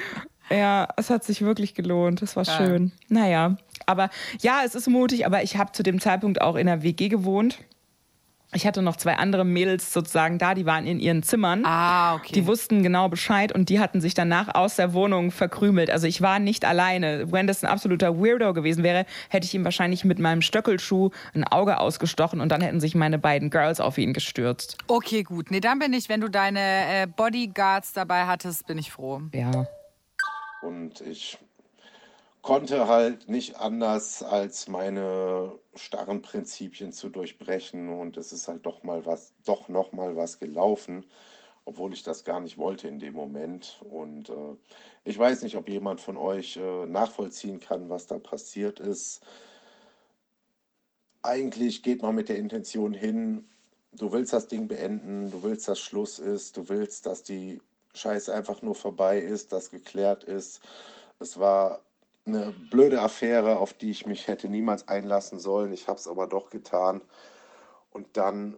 Ja, 0.50 0.88
es 0.98 1.10
hat 1.10 1.24
sich 1.24 1.42
wirklich 1.42 1.74
gelohnt. 1.74 2.22
Das 2.22 2.36
war 2.36 2.44
ja. 2.44 2.58
schön. 2.58 2.92
Naja, 3.08 3.58
aber 3.86 4.10
ja, 4.42 4.62
es 4.66 4.76
ist 4.76 4.88
mutig, 4.88 5.26
aber 5.26 5.44
ich 5.44 5.58
habe 5.58 5.72
zu 5.72 5.84
dem 5.84 6.00
Zeitpunkt 6.00 6.42
auch 6.42 6.56
in 6.56 6.68
der 6.68 6.84
WG 6.84 7.10
gewohnt. 7.10 7.60
Ich 8.54 8.68
hatte 8.68 8.82
noch 8.82 8.96
zwei 8.96 9.16
andere 9.16 9.46
Mädels 9.46 9.94
sozusagen 9.94 10.38
da, 10.38 10.54
die 10.54 10.66
waren 10.66 10.86
in 10.86 11.00
ihren 11.00 11.24
Zimmern. 11.24 11.66
Ah, 11.66 12.16
okay. 12.16 12.34
Die 12.34 12.46
wussten 12.48 12.84
genau 12.84 13.10
Bescheid 13.10 13.52
und 13.52 13.70
die 13.70 13.80
hatten 13.80 14.02
sich 14.02 14.14
danach 14.14 14.54
aus 14.54 14.76
der 14.76 14.94
Wohnung 14.94 15.32
verkrümelt. 15.32 15.90
Also 15.90 16.08
ich 16.08 16.22
war 16.22 16.40
nicht 16.40 16.66
alleine. 16.66 17.32
Wenn 17.32 17.48
das 17.48 17.64
ein 17.64 17.70
absoluter 17.70 18.20
Weirdo 18.20 18.54
gewesen 18.54 18.84
wäre, 18.84 19.06
hätte 19.30 19.46
ich 19.46 19.54
ihm 19.54 19.64
wahrscheinlich 19.64 20.06
mit 20.06 20.20
meinem 20.20 20.42
Stöckelschuh 20.42 21.10
ein 21.34 21.44
Auge 21.44 21.80
ausgestochen 21.80 22.42
und 22.42 22.50
dann 22.50 22.62
hätten 22.62 22.80
sich 22.80 22.96
meine 22.96 23.18
beiden 23.18 23.50
Girls 23.50 23.80
auf 23.80 23.98
ihn 23.98 24.14
gestürzt. 24.14 24.78
Okay, 24.88 25.24
gut. 25.24 25.52
Nee, 25.52 25.60
dann 25.60 25.80
bin 25.80 25.94
ich, 25.94 26.10
wenn 26.10 26.22
du 26.22 26.30
deine 26.30 26.60
äh, 26.60 27.08
Bodyguards 27.08 27.94
dabei 27.94 28.26
hattest, 28.26 28.68
bin 28.68 28.78
ich 28.78 28.92
froh. 28.92 29.22
Ja. 29.34 29.68
Und 30.62 31.02
ich 31.02 31.38
konnte 32.44 32.88
halt 32.90 33.30
nicht 33.30 33.56
anders, 33.56 34.22
als 34.22 34.68
meine 34.68 35.58
starren 35.76 36.22
Prinzipien 36.22 36.92
zu 36.92 37.10
durchbrechen. 37.10 37.90
Und 37.90 38.18
es 38.18 38.32
ist 38.32 38.48
halt 38.48 38.66
doch 38.66 38.84
mal 38.84 39.06
was, 39.06 39.34
doch 39.46 39.70
noch 39.70 39.94
mal 39.94 40.16
was 40.16 40.40
gelaufen, 40.40 41.06
obwohl 41.66 41.94
ich 41.94 42.04
das 42.04 42.26
gar 42.26 42.42
nicht 42.42 42.58
wollte 42.58 42.88
in 42.90 43.00
dem 43.00 43.14
Moment. 43.14 43.82
Und 43.90 44.30
äh, 44.30 44.56
ich 45.06 45.18
weiß 45.18 45.42
nicht, 45.44 45.56
ob 45.56 45.70
jemand 45.70 46.02
von 46.02 46.18
euch 46.18 46.58
äh, 46.58 46.86
nachvollziehen 46.86 47.62
kann, 47.62 47.90
was 47.90 48.08
da 48.08 48.20
passiert 48.20 48.80
ist. 48.82 49.22
Eigentlich 51.22 51.82
geht 51.82 52.02
man 52.02 52.14
mit 52.14 52.28
der 52.28 52.38
Intention 52.38 52.94
hin, 52.94 53.48
du 53.94 54.12
willst 54.12 54.34
das 54.34 54.50
Ding 54.50 54.68
beenden, 54.68 55.32
du 55.32 55.44
willst, 55.44 55.70
dass 55.70 55.80
Schluss 55.80 56.20
ist, 56.20 56.58
du 56.58 56.68
willst, 56.68 57.06
dass 57.06 57.24
die 57.24 57.62
Scheiße 57.94 58.34
einfach 58.34 58.62
nur 58.62 58.76
vorbei 58.76 59.20
ist, 59.20 59.54
dass 59.54 59.70
geklärt 59.70 60.26
ist. 60.26 60.60
Es 61.20 61.40
war 61.40 61.80
eine 62.26 62.54
blöde 62.70 63.02
Affäre, 63.02 63.58
auf 63.58 63.74
die 63.74 63.92
ich 63.92 64.06
mich 64.06 64.28
hätte 64.28 64.48
niemals 64.48 64.88
einlassen 64.88 65.40
sollen. 65.40 65.74
Ich 65.74 65.88
habe 65.88 66.00
es 66.00 66.08
aber 66.08 66.28
doch 66.28 66.50
getan. 66.50 67.02
Und 67.92 68.18
dann 68.18 68.58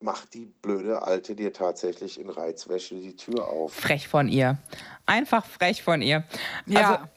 macht 0.00 0.34
die 0.34 0.46
blöde 0.46 1.02
Alte 1.02 1.34
dir 1.34 1.52
tatsächlich 1.52 2.20
in 2.20 2.30
Reizwäsche 2.30 2.94
die 2.94 3.16
Tür 3.16 3.48
auf. 3.48 3.74
Frech 3.74 4.08
von 4.08 4.28
ihr. 4.28 4.58
Einfach 5.06 5.44
frech 5.44 5.82
von 5.82 6.02
ihr. 6.02 6.24
Ja. 6.66 6.90
Also, 6.90 7.08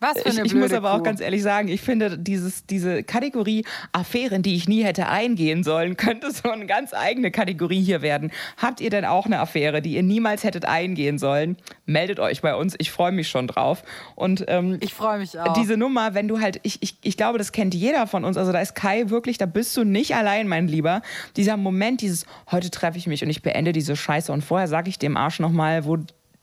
was 0.00 0.20
für 0.20 0.30
eine 0.30 0.40
ich, 0.40 0.46
ich 0.46 0.54
muss 0.54 0.72
aber 0.72 0.94
auch 0.94 1.02
ganz 1.02 1.20
ehrlich 1.20 1.42
sagen, 1.42 1.68
ich 1.68 1.80
finde 1.80 2.18
dieses, 2.18 2.66
diese 2.66 3.02
Kategorie 3.02 3.64
Affären, 3.92 4.42
die 4.42 4.54
ich 4.54 4.68
nie 4.68 4.84
hätte 4.84 5.08
eingehen 5.08 5.64
sollen, 5.64 5.96
könnte 5.98 6.30
so 6.30 6.50
eine 6.50 6.66
ganz 6.66 6.94
eigene 6.94 7.30
Kategorie 7.30 7.82
hier 7.82 8.02
werden. 8.02 8.30
Habt 8.56 8.80
ihr 8.80 8.90
denn 8.90 9.04
auch 9.04 9.26
eine 9.26 9.40
Affäre, 9.40 9.82
die 9.82 9.94
ihr 9.94 10.02
niemals 10.02 10.44
hättet 10.44 10.64
eingehen 10.64 11.18
sollen? 11.18 11.56
Meldet 11.86 12.20
euch 12.20 12.42
bei 12.42 12.54
uns, 12.54 12.74
ich 12.78 12.90
freue 12.90 13.12
mich 13.12 13.28
schon 13.28 13.46
drauf. 13.46 13.82
Und 14.14 14.44
ähm, 14.48 14.78
ich 14.80 14.94
freue 14.94 15.18
mich 15.18 15.38
auch. 15.38 15.52
Diese 15.54 15.76
Nummer, 15.76 16.14
wenn 16.14 16.28
du 16.28 16.40
halt, 16.40 16.60
ich, 16.62 16.82
ich, 16.82 16.96
ich 17.02 17.16
glaube, 17.16 17.38
das 17.38 17.52
kennt 17.52 17.74
jeder 17.74 18.06
von 18.06 18.24
uns. 18.24 18.36
Also 18.36 18.52
da 18.52 18.60
ist 18.60 18.74
Kai 18.74 19.10
wirklich, 19.10 19.38
da 19.38 19.46
bist 19.46 19.76
du 19.76 19.84
nicht 19.84 20.14
allein, 20.14 20.48
mein 20.48 20.68
Lieber. 20.68 21.02
Dieser 21.36 21.56
Moment, 21.56 22.00
dieses, 22.00 22.26
heute 22.50 22.70
treffe 22.70 22.98
ich 22.98 23.06
mich 23.06 23.22
und 23.22 23.30
ich 23.30 23.42
beende 23.42 23.72
diese 23.72 23.96
Scheiße 23.96 24.32
und 24.32 24.42
vorher 24.42 24.68
sage 24.68 24.88
ich 24.88 24.98
dem 24.98 25.16
Arsch 25.16 25.40
nochmal, 25.40 25.84
wo 25.84 25.98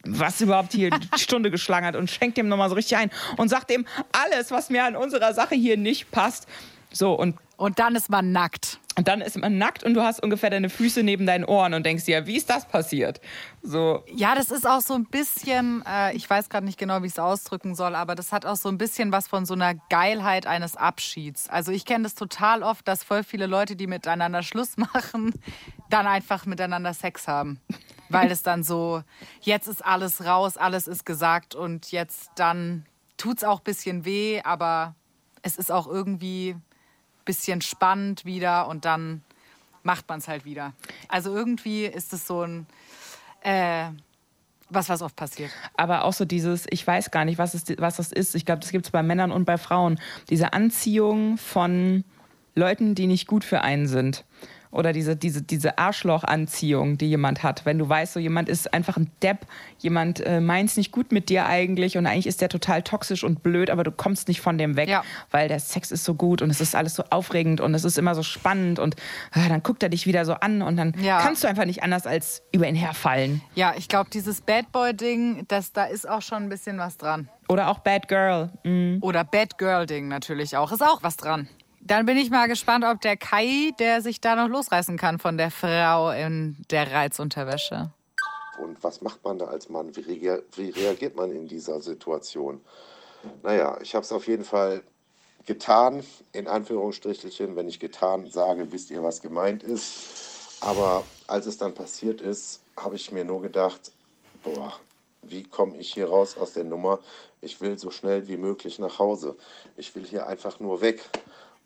was 0.06 0.42
überhaupt 0.42 0.74
hier 0.74 0.90
die 1.16 1.20
Stunde 1.20 1.52
geschlagen 1.52 1.86
hat 1.86 1.96
und 1.96 2.10
schenkt 2.10 2.38
dem 2.38 2.48
nochmal 2.48 2.70
so 2.70 2.76
richtig 2.76 2.98
ein 2.98 3.12
und 3.38 3.50
sagt 3.50 3.70
dem 3.70 3.86
alles, 4.12 4.52
was 4.52 4.70
mir 4.70 4.84
an 4.84 4.96
unserer 4.96 5.34
Sache 5.34 5.56
hier 5.56 5.78
nicht 5.78 6.12
passt. 6.12 6.48
So, 6.92 7.14
und. 7.14 7.36
Und 7.58 7.80
dann 7.80 7.96
ist 7.96 8.10
man 8.10 8.34
nackt. 8.34 8.80
Und 8.98 9.08
dann 9.08 9.22
ist 9.22 9.38
man 9.38 9.58
nackt 9.58 9.84
und 9.84 9.94
du 9.94 10.02
hast 10.02 10.22
ungefähr 10.24 10.50
deine 10.50 10.70
Füße 10.70 11.04
neben 11.04 11.26
deinen 11.26 11.44
Ohren 11.44 11.74
und 11.74 11.86
denkst 11.86 12.06
dir, 12.06 12.28
wie 12.28 12.38
ist 12.38 12.50
das 12.50 12.66
passiert? 12.66 13.20
So. 13.62 14.04
Ja, 14.14 14.36
das 14.36 14.52
ist 14.52 14.66
auch 14.66 14.80
so 14.80 14.94
ein 14.94 15.06
bisschen, 15.06 15.84
äh, 15.86 16.16
ich 16.16 16.30
weiß 16.30 16.50
gerade 16.50 16.66
nicht 16.66 16.78
genau, 16.78 17.02
wie 17.02 17.08
ich 17.08 17.14
es 17.14 17.20
ausdrücken 17.20 17.76
soll, 17.76 17.96
aber 17.96 18.16
das 18.16 18.32
hat 18.32 18.46
auch 18.46 18.56
so 18.56 18.70
ein 18.70 18.78
bisschen 18.78 19.12
was 19.12 19.28
von 19.28 19.46
so 19.46 19.54
einer 19.54 19.74
Geilheit 19.90 20.48
eines 20.48 20.78
Abschieds. 20.78 21.50
Also 21.50 21.74
ich 21.74 21.86
kenne 21.86 22.04
das 22.04 22.16
total 22.16 22.64
oft, 22.64 22.88
dass 22.88 23.04
voll 23.04 23.24
viele 23.24 23.48
Leute, 23.48 23.76
die 23.76 23.88
miteinander 23.88 24.44
Schluss 24.44 24.78
machen, 24.94 25.34
dann 25.90 26.08
einfach 26.08 26.46
miteinander 26.46 26.94
Sex 26.94 27.28
haben 27.28 27.60
weil 28.10 28.32
es 28.32 28.44
dann 28.44 28.64
so, 28.64 29.04
jetzt 29.42 29.68
ist 29.68 29.86
alles 29.86 30.26
raus, 30.26 30.58
alles 30.58 30.88
ist 30.88 31.06
gesagt 31.06 31.56
und 31.56 31.92
jetzt 31.92 32.32
dann 32.36 32.86
tut 33.18 33.38
es 33.38 33.44
auch 33.44 33.60
ein 33.60 33.64
bisschen 33.64 34.06
weh, 34.06 34.42
aber 34.44 34.96
es 35.42 35.58
ist 35.58 35.72
auch 35.72 35.88
irgendwie 35.88 36.52
ein 36.52 36.64
bisschen 37.26 37.62
spannend 37.62 38.26
wieder 38.26 38.68
und 38.68 38.86
dann 38.86 39.22
macht 39.84 40.10
man 40.10 40.20
es 40.20 40.28
halt 40.28 40.46
wieder. 40.46 40.74
Also 41.08 41.34
irgendwie 41.34 41.86
ist 41.86 42.14
es 42.14 42.26
so 42.28 42.42
ein, 42.42 42.66
äh, 43.42 43.90
was, 44.70 44.90
was 44.90 45.02
oft 45.02 45.16
passiert. 45.16 45.52
Aber 45.78 46.04
auch 46.04 46.14
so 46.14 46.26
dieses, 46.26 46.66
ich 46.70 46.86
weiß 46.86 47.12
gar 47.12 47.24
nicht, 47.26 47.38
was, 47.38 47.54
es, 47.54 47.66
was 47.78 47.98
das 47.98 48.12
ist. 48.12 48.34
Ich 48.36 48.46
glaube, 48.46 48.62
das 48.62 48.72
gibt 48.72 48.86
es 48.86 48.92
bei 48.92 49.04
Männern 49.04 49.32
und 49.32 49.46
bei 49.46 49.58
Frauen. 49.58 50.00
Diese 50.30 50.54
Anziehung 50.54 51.38
von 51.38 52.04
Leuten, 52.56 52.96
die 52.96 53.06
nicht 53.06 53.28
gut 53.28 53.44
für 53.44 53.62
einen 53.62 53.88
sind 53.88 54.26
oder 54.76 54.94
diese, 54.94 55.16
diese, 55.16 55.42
diese 55.42 55.78
Arschlochanziehung, 55.78 56.98
die 56.98 57.08
jemand 57.08 57.44
hat. 57.44 57.66
Wenn 57.66 57.78
du 57.78 57.88
weißt, 57.88 58.14
so 58.14 58.20
jemand 58.20 58.50
ist 58.50 58.74
einfach 58.74 58.98
ein 58.98 59.10
Depp, 59.24 59.48
jemand 59.80 60.20
äh, 60.20 60.42
meint 60.42 60.70
es 60.70 60.78
nicht 60.78 60.92
gut 60.92 61.12
mit 61.12 61.30
dir 61.30 61.46
eigentlich 61.46 61.98
und 61.98 62.06
eigentlich 62.06 62.28
ist 62.28 62.42
der 62.42 62.50
total 62.50 62.84
toxisch 62.84 63.24
und 63.24 63.42
blöd, 63.42 63.70
aber 63.70 63.84
du 63.84 63.92
kommst 63.92 64.28
nicht 64.28 64.42
von 64.42 64.58
dem 64.58 64.76
weg, 64.76 64.90
ja. 64.90 65.04
weil 65.32 65.48
der 65.48 65.60
Sex 65.60 65.92
ist 65.92 66.04
so 66.04 66.14
gut 66.14 66.42
und 66.42 66.50
es 66.50 66.62
ist 66.62 66.76
alles 66.76 66.96
so 66.96 67.04
aufregend 67.10 67.62
und 67.62 67.74
es 67.74 67.84
ist 67.84 67.98
immer 67.98 68.16
so 68.16 68.24
spannend 68.24 68.80
und 68.80 68.96
äh, 69.34 69.48
dann 69.48 69.64
guckt 69.64 69.82
er 69.82 69.90
dich 69.90 70.06
wieder 70.06 70.26
so 70.26 70.34
an 70.34 70.62
und 70.62 70.76
dann 70.78 70.94
ja. 71.02 71.20
kannst 71.22 71.44
du 71.44 71.48
einfach 71.48 71.66
nicht 71.66 71.84
anders 71.84 72.06
als 72.06 72.44
über 72.52 72.68
ihn 72.68 72.76
herfallen. 72.76 73.42
Ja, 73.56 73.74
ich 73.78 73.88
glaube, 73.88 74.10
dieses 74.12 74.42
Bad 74.42 74.72
Boy-Ding, 74.72 75.46
da 75.48 75.86
ist 75.86 76.10
auch 76.10 76.22
schon 76.22 76.44
ein 76.44 76.50
bisschen 76.50 76.78
was 76.78 76.98
dran. 76.98 77.30
Oder 77.48 77.70
auch 77.70 77.80
Bad 77.80 78.08
Girl. 78.08 78.50
Mhm. 78.64 78.98
Oder 79.02 79.24
Bad 79.24 79.58
Girl-Ding 79.58 80.08
natürlich 80.08 80.58
auch. 80.58 80.72
Ist 80.72 80.84
auch 80.84 81.04
was 81.04 81.18
dran. 81.18 81.48
Dann 81.88 82.08
bin 82.08 82.18
ich 82.18 82.32
mal 82.32 82.48
gespannt, 82.48 82.84
ob 82.84 83.00
der 83.02 83.16
Kai, 83.16 83.72
der 83.78 84.02
sich 84.02 84.20
da 84.20 84.36
noch 84.36 84.50
losreißen 84.50 84.98
kann 84.98 85.20
von 85.20 85.38
der 85.38 85.52
Frau 85.52 86.10
in 86.10 86.58
der 86.72 86.92
Reizunterwäsche. 86.92 87.92
Und 88.60 88.84
was 88.84 89.02
macht 89.02 89.24
man 89.24 89.38
da 89.38 89.46
als 89.46 89.70
Mann? 89.70 89.96
Wie, 89.96 90.02
rea 90.02 90.40
wie 90.56 90.72
reagiert 90.72 91.16
man 91.16 91.32
in 91.32 91.48
dieser 91.48 91.80
Situation? 91.82 92.60
Naja, 93.44 93.78
ich 93.84 93.94
habe 93.94 94.04
es 94.04 94.12
auf 94.12 94.26
jeden 94.26 94.44
Fall 94.46 94.82
getan, 95.46 96.04
in 96.32 96.48
Anführungsstrichelchen. 96.48 97.56
Wenn 97.56 97.68
ich 97.68 97.80
getan 97.80 98.32
sage, 98.32 98.72
wisst 98.72 98.90
ihr, 98.90 99.04
was 99.04 99.22
gemeint 99.22 99.62
ist. 99.62 100.58
Aber 100.62 101.04
als 101.28 101.46
es 101.46 101.60
dann 101.60 101.76
passiert 101.76 102.20
ist, 102.20 102.64
habe 102.78 102.96
ich 102.96 103.12
mir 103.12 103.26
nur 103.26 103.44
gedacht, 103.44 103.92
boah, 104.44 104.74
wie 105.22 105.44
komme 105.44 105.78
ich 105.78 105.94
hier 105.94 106.08
raus 106.08 106.36
aus 106.36 106.54
der 106.54 106.64
Nummer? 106.64 107.00
Ich 107.42 107.62
will 107.62 107.78
so 107.78 107.92
schnell 107.92 108.28
wie 108.28 108.38
möglich 108.38 108.80
nach 108.80 108.98
Hause. 108.98 109.36
Ich 109.78 109.94
will 109.96 110.04
hier 110.04 110.26
einfach 110.26 110.60
nur 110.60 110.82
weg. 110.82 111.02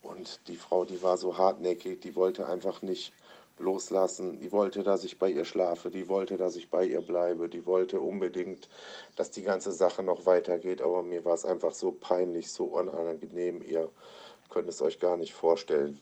Und 0.01 0.47
die 0.47 0.55
Frau, 0.55 0.85
die 0.85 1.01
war 1.03 1.17
so 1.17 1.37
hartnäckig, 1.37 1.99
die 2.01 2.15
wollte 2.15 2.47
einfach 2.47 2.81
nicht 2.81 3.13
loslassen. 3.59 4.39
Die 4.39 4.51
wollte, 4.51 4.83
dass 4.83 5.03
ich 5.03 5.19
bei 5.19 5.29
ihr 5.29 5.45
schlafe, 5.45 5.91
die 5.91 6.07
wollte, 6.07 6.37
dass 6.37 6.55
ich 6.55 6.69
bei 6.69 6.85
ihr 6.85 7.01
bleibe, 7.01 7.49
die 7.49 7.65
wollte 7.65 7.99
unbedingt, 7.99 8.69
dass 9.15 9.31
die 9.31 9.43
ganze 9.43 9.71
Sache 9.71 10.03
noch 10.03 10.25
weitergeht. 10.25 10.81
Aber 10.81 11.03
mir 11.03 11.25
war 11.25 11.33
es 11.33 11.45
einfach 11.45 11.73
so 11.73 11.91
peinlich, 11.91 12.51
so 12.51 12.65
unangenehm. 12.65 13.61
Ihr 13.61 13.89
könnt 14.49 14.69
es 14.69 14.81
euch 14.81 14.99
gar 14.99 15.17
nicht 15.17 15.33
vorstellen. 15.33 15.99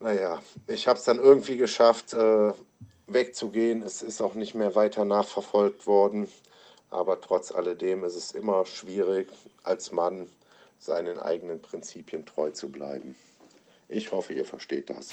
Naja, 0.00 0.42
ich 0.66 0.88
habe 0.88 0.98
es 0.98 1.04
dann 1.04 1.18
irgendwie 1.18 1.56
geschafft, 1.56 2.12
äh, 2.12 2.52
wegzugehen. 3.06 3.82
Es 3.82 4.02
ist 4.02 4.20
auch 4.20 4.34
nicht 4.34 4.54
mehr 4.54 4.74
weiter 4.74 5.04
nachverfolgt 5.04 5.86
worden. 5.86 6.28
Aber 6.90 7.20
trotz 7.20 7.52
alledem 7.52 8.04
ist 8.04 8.16
es 8.16 8.32
immer 8.32 8.66
schwierig, 8.66 9.28
als 9.62 9.92
Mann 9.92 10.28
seinen 10.84 11.18
eigenen 11.18 11.62
Prinzipien 11.62 12.26
treu 12.26 12.50
zu 12.50 12.70
bleiben. 12.70 13.14
Ich 13.88 14.12
hoffe, 14.12 14.32
ihr 14.32 14.44
versteht 14.44 14.90
das. 14.90 15.10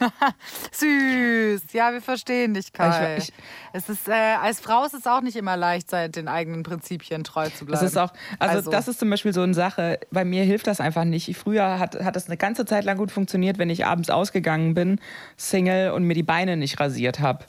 Süß. 0.72 1.72
Ja, 1.72 1.92
wir 1.92 2.00
verstehen 2.00 2.54
dich, 2.54 2.72
Kai. 2.72 3.16
Ich, 3.16 3.28
ich, 3.28 3.34
es 3.72 3.88
ist, 3.88 4.08
äh, 4.08 4.12
als 4.12 4.60
Frau 4.60 4.84
ist 4.84 4.94
es 4.94 5.06
auch 5.06 5.20
nicht 5.22 5.36
immer 5.36 5.56
leicht, 5.56 5.92
den 5.92 6.28
eigenen 6.28 6.62
Prinzipien 6.62 7.24
treu 7.24 7.48
zu 7.48 7.64
bleiben. 7.64 7.80
Das 7.80 7.82
ist 7.82 7.96
auch, 7.96 8.12
also, 8.38 8.56
also, 8.56 8.70
das 8.70 8.86
ist 8.86 9.00
zum 9.00 9.10
Beispiel 9.10 9.32
so 9.32 9.42
eine 9.42 9.54
Sache, 9.54 9.98
bei 10.10 10.24
mir 10.24 10.44
hilft 10.44 10.66
das 10.66 10.80
einfach 10.80 11.04
nicht. 11.04 11.36
Früher 11.36 11.78
hat, 11.78 11.96
hat 12.04 12.16
das 12.16 12.26
eine 12.26 12.36
ganze 12.36 12.64
Zeit 12.64 12.84
lang 12.84 12.96
gut 12.96 13.10
funktioniert, 13.10 13.58
wenn 13.58 13.70
ich 13.70 13.86
abends 13.86 14.10
ausgegangen 14.10 14.74
bin, 14.74 15.00
Single 15.36 15.92
und 15.92 16.04
mir 16.04 16.14
die 16.14 16.22
Beine 16.22 16.56
nicht 16.56 16.78
rasiert 16.78 17.20
habe. 17.20 17.44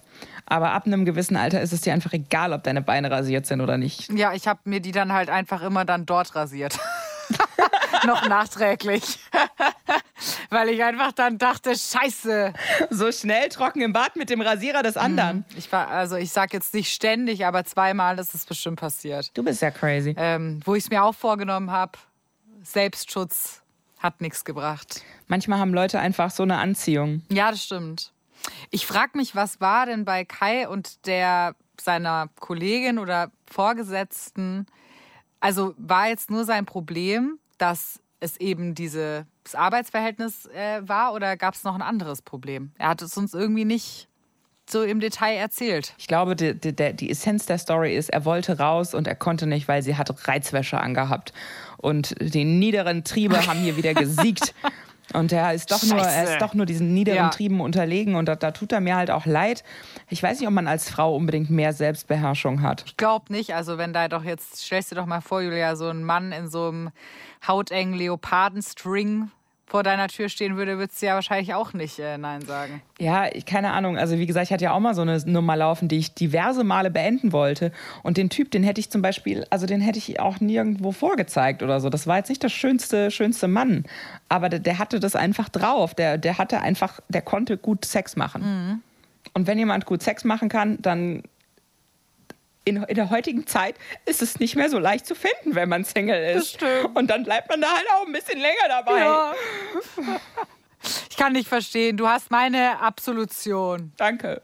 Aber 0.45 0.71
ab 0.71 0.87
einem 0.87 1.05
gewissen 1.05 1.35
Alter 1.35 1.61
ist 1.61 1.73
es 1.73 1.81
dir 1.81 1.93
einfach 1.93 2.13
egal, 2.13 2.53
ob 2.53 2.63
deine 2.63 2.81
Beine 2.81 3.11
rasiert 3.11 3.45
sind 3.45 3.61
oder 3.61 3.77
nicht. 3.77 4.11
Ja, 4.11 4.33
ich 4.33 4.47
habe 4.47 4.59
mir 4.63 4.79
die 4.79 4.91
dann 4.91 5.13
halt 5.13 5.29
einfach 5.29 5.61
immer 5.61 5.85
dann 5.85 6.05
dort 6.05 6.35
rasiert. 6.35 6.79
Noch 8.05 8.27
nachträglich. 8.27 9.19
Weil 10.49 10.69
ich 10.69 10.83
einfach 10.83 11.11
dann 11.11 11.37
dachte, 11.37 11.75
scheiße. 11.75 12.53
So 12.89 13.11
schnell 13.11 13.49
trocken 13.49 13.81
im 13.81 13.93
Bad 13.93 14.15
mit 14.15 14.29
dem 14.29 14.41
Rasierer 14.41 14.83
des 14.83 14.97
anderen. 14.97 15.45
Ich 15.55 15.71
war, 15.71 15.87
also 15.89 16.15
ich 16.15 16.31
sag 16.31 16.53
jetzt 16.53 16.73
nicht 16.73 16.93
ständig, 16.93 17.45
aber 17.45 17.65
zweimal 17.65 18.17
ist 18.19 18.33
es 18.33 18.45
bestimmt 18.45 18.79
passiert. 18.79 19.31
Du 19.37 19.43
bist 19.43 19.61
ja 19.61 19.71
crazy. 19.71 20.15
Ähm, 20.17 20.59
wo 20.65 20.75
ich 20.75 20.85
es 20.85 20.89
mir 20.89 21.03
auch 21.03 21.15
vorgenommen 21.15 21.71
habe, 21.71 21.93
Selbstschutz 22.63 23.61
hat 23.99 24.21
nichts 24.21 24.45
gebracht. 24.45 25.03
Manchmal 25.27 25.59
haben 25.59 25.73
Leute 25.73 25.99
einfach 25.99 26.31
so 26.31 26.43
eine 26.43 26.57
Anziehung. 26.57 27.21
Ja, 27.29 27.51
das 27.51 27.63
stimmt. 27.63 28.13
Ich 28.71 28.85
frage 28.85 29.17
mich, 29.17 29.35
was 29.35 29.59
war 29.59 29.85
denn 29.85 30.05
bei 30.05 30.25
Kai 30.25 30.67
und 30.67 31.05
der 31.05 31.55
seiner 31.79 32.29
Kollegin 32.39 32.97
oder 32.97 33.31
Vorgesetzten? 33.49 34.65
Also 35.39 35.73
war 35.77 36.09
jetzt 36.09 36.29
nur 36.29 36.45
sein 36.45 36.65
Problem, 36.65 37.39
dass 37.57 37.99
es 38.19 38.37
eben 38.37 38.75
dieses 38.75 39.25
Arbeitsverhältnis 39.53 40.45
äh, 40.47 40.81
war 40.87 41.13
oder 41.13 41.37
gab 41.37 41.53
es 41.53 41.63
noch 41.63 41.75
ein 41.75 41.81
anderes 41.81 42.21
Problem? 42.21 42.71
Er 42.77 42.89
hat 42.89 43.01
es 43.01 43.17
uns 43.17 43.33
irgendwie 43.33 43.65
nicht 43.65 44.09
so 44.69 44.83
im 44.83 44.99
Detail 44.99 45.35
erzählt. 45.35 45.93
Ich 45.97 46.07
glaube, 46.07 46.35
die, 46.35 46.53
die, 46.53 46.73
die 46.93 47.09
Essenz 47.09 47.45
der 47.45 47.57
Story 47.57 47.95
ist, 47.95 48.09
er 48.09 48.25
wollte 48.25 48.59
raus 48.59 48.93
und 48.93 49.07
er 49.07 49.15
konnte 49.15 49.47
nicht, 49.47 49.67
weil 49.67 49.81
sie 49.81 49.95
hat 49.95 50.27
Reizwäsche 50.27 50.79
angehabt. 50.79 51.33
Und 51.77 52.15
die 52.19 52.45
niederen 52.45 53.03
Triebe 53.03 53.47
haben 53.47 53.59
hier 53.59 53.77
wieder 53.77 53.93
gesiegt. 53.93 54.53
Und 55.13 55.31
er 55.31 55.53
ist 55.53 55.71
doch 55.71 55.81
nur, 55.83 55.99
er 55.99 56.23
ist 56.23 56.41
doch 56.41 56.53
nur 56.53 56.65
diesen 56.65 56.93
niederen 56.93 57.17
ja. 57.17 57.29
Trieben 57.29 57.61
unterlegen 57.61 58.15
und 58.15 58.25
da, 58.25 58.35
da, 58.35 58.51
tut 58.51 58.71
er 58.71 58.81
mir 58.81 58.95
halt 58.95 59.11
auch 59.11 59.25
leid. 59.25 59.63
Ich 60.09 60.21
weiß 60.21 60.39
nicht, 60.39 60.47
ob 60.47 60.53
man 60.53 60.67
als 60.67 60.89
Frau 60.89 61.15
unbedingt 61.15 61.49
mehr 61.49 61.73
Selbstbeherrschung 61.73 62.61
hat. 62.61 62.83
Ich 62.85 62.97
glaube 62.97 63.31
nicht. 63.31 63.55
Also 63.55 63.77
wenn 63.77 63.93
da 63.93 64.07
doch 64.07 64.23
jetzt, 64.23 64.57
stellst 64.57 64.91
du 64.91 64.95
doch 64.95 65.05
mal 65.05 65.21
vor, 65.21 65.41
Julia, 65.41 65.75
so 65.75 65.87
ein 65.87 66.03
Mann 66.03 66.31
in 66.31 66.47
so 66.47 66.67
einem 66.67 66.89
hautengen 67.47 67.93
Leopardenstring 67.93 69.31
vor 69.69 69.83
deiner 69.83 70.07
Tür 70.07 70.29
stehen 70.29 70.57
würde, 70.57 70.77
würdest 70.79 71.01
du 71.01 71.05
ja 71.05 71.13
wahrscheinlich 71.13 71.53
auch 71.53 71.73
nicht 71.73 71.99
äh, 71.99 72.17
Nein 72.17 72.41
sagen. 72.41 72.81
Ja, 72.99 73.29
keine 73.45 73.71
Ahnung. 73.71 73.97
Also 73.97 74.17
wie 74.17 74.25
gesagt, 74.25 74.47
ich 74.47 74.51
hatte 74.51 74.63
ja 74.63 74.73
auch 74.73 74.79
mal 74.79 74.95
so 74.95 75.03
eine 75.03 75.19
Nummer 75.25 75.55
laufen, 75.55 75.87
die 75.87 75.97
ich 75.97 76.13
diverse 76.15 76.63
Male 76.63 76.89
beenden 76.89 77.31
wollte. 77.31 77.71
Und 78.01 78.17
den 78.17 78.29
Typ, 78.29 78.49
den 78.51 78.63
hätte 78.63 78.79
ich 78.81 78.89
zum 78.89 79.01
Beispiel, 79.01 79.45
also 79.51 79.67
den 79.67 79.79
hätte 79.79 79.99
ich 79.99 80.19
auch 80.19 80.39
nirgendwo 80.39 80.91
vorgezeigt 80.91 81.61
oder 81.61 81.79
so. 81.79 81.89
Das 81.89 82.07
war 82.07 82.17
jetzt 82.17 82.29
nicht 82.29 82.43
das 82.43 82.51
schönste, 82.51 83.11
schönste 83.11 83.47
Mann. 83.47 83.85
Aber 84.27 84.49
der, 84.49 84.59
der 84.59 84.79
hatte 84.79 84.99
das 84.99 85.15
einfach 85.15 85.49
drauf. 85.49 85.93
Der, 85.93 86.17
der 86.17 86.39
hatte 86.39 86.61
einfach, 86.61 86.99
der 87.07 87.21
konnte 87.21 87.57
gut 87.57 87.85
Sex 87.85 88.15
machen. 88.15 88.41
Mhm. 88.41 88.81
Und 89.33 89.47
wenn 89.47 89.59
jemand 89.59 89.85
gut 89.85 90.01
Sex 90.01 90.23
machen 90.23 90.49
kann, 90.49 90.79
dann 90.81 91.21
in, 92.65 92.83
in, 92.83 92.95
der 92.95 93.09
heutigen 93.09 93.47
Zeit 93.47 93.75
ist 94.05 94.21
es 94.21 94.39
nicht 94.39 94.55
mehr 94.55 94.69
so 94.69 94.79
leicht 94.79 95.05
zu 95.05 95.15
finden, 95.15 95.55
wenn 95.55 95.69
man 95.69 95.83
Single 95.83 96.35
ist. 96.35 96.59
Und 96.93 97.09
dann 97.09 97.23
bleibt 97.23 97.49
man 97.49 97.61
da 97.61 97.67
halt 97.69 97.85
auch 97.95 98.05
ein 98.05 98.11
bisschen 98.11 98.39
länger 98.39 98.67
dabei. 98.67 98.99
Ja. 98.99 99.33
Ich 101.09 101.17
kann 101.17 101.33
nicht 101.33 101.49
verstehen. 101.49 101.97
Du 101.97 102.07
hast 102.07 102.31
meine 102.31 102.79
Absolution. 102.79 103.91
Danke. 103.97 104.41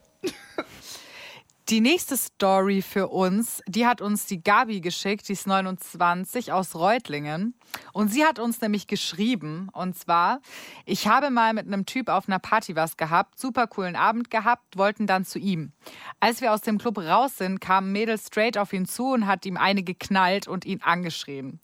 Die 1.69 1.81
nächste 1.81 2.15
Story 2.15 2.83
für 2.83 3.07
uns, 3.07 3.63
die 3.67 3.87
hat 3.87 3.99
uns 3.99 4.27
die 4.27 4.43
Gabi 4.43 4.81
geschickt, 4.81 5.27
die 5.27 5.33
ist 5.33 5.47
29 5.47 6.51
aus 6.51 6.75
Reutlingen. 6.75 7.55
Und 7.91 8.13
sie 8.13 8.23
hat 8.23 8.37
uns 8.37 8.61
nämlich 8.61 8.85
geschrieben, 8.85 9.69
und 9.73 9.97
zwar, 9.97 10.41
ich 10.85 11.07
habe 11.07 11.31
mal 11.31 11.53
mit 11.53 11.65
einem 11.65 11.87
Typ 11.87 12.09
auf 12.09 12.29
einer 12.29 12.37
Party 12.37 12.75
was 12.75 12.97
gehabt, 12.97 13.39
super 13.39 13.65
coolen 13.65 13.95
Abend 13.95 14.29
gehabt, 14.29 14.77
wollten 14.77 15.07
dann 15.07 15.25
zu 15.25 15.39
ihm. 15.39 15.71
Als 16.19 16.39
wir 16.39 16.53
aus 16.53 16.61
dem 16.61 16.77
Club 16.77 16.99
raus 16.99 17.37
sind, 17.37 17.59
kam 17.61 17.87
ein 17.87 17.91
Mädel 17.93 18.19
straight 18.19 18.59
auf 18.59 18.71
ihn 18.71 18.85
zu 18.85 19.13
und 19.13 19.25
hat 19.25 19.43
ihm 19.47 19.57
eine 19.57 19.81
geknallt 19.81 20.47
und 20.47 20.65
ihn 20.65 20.83
angeschrien. 20.83 21.59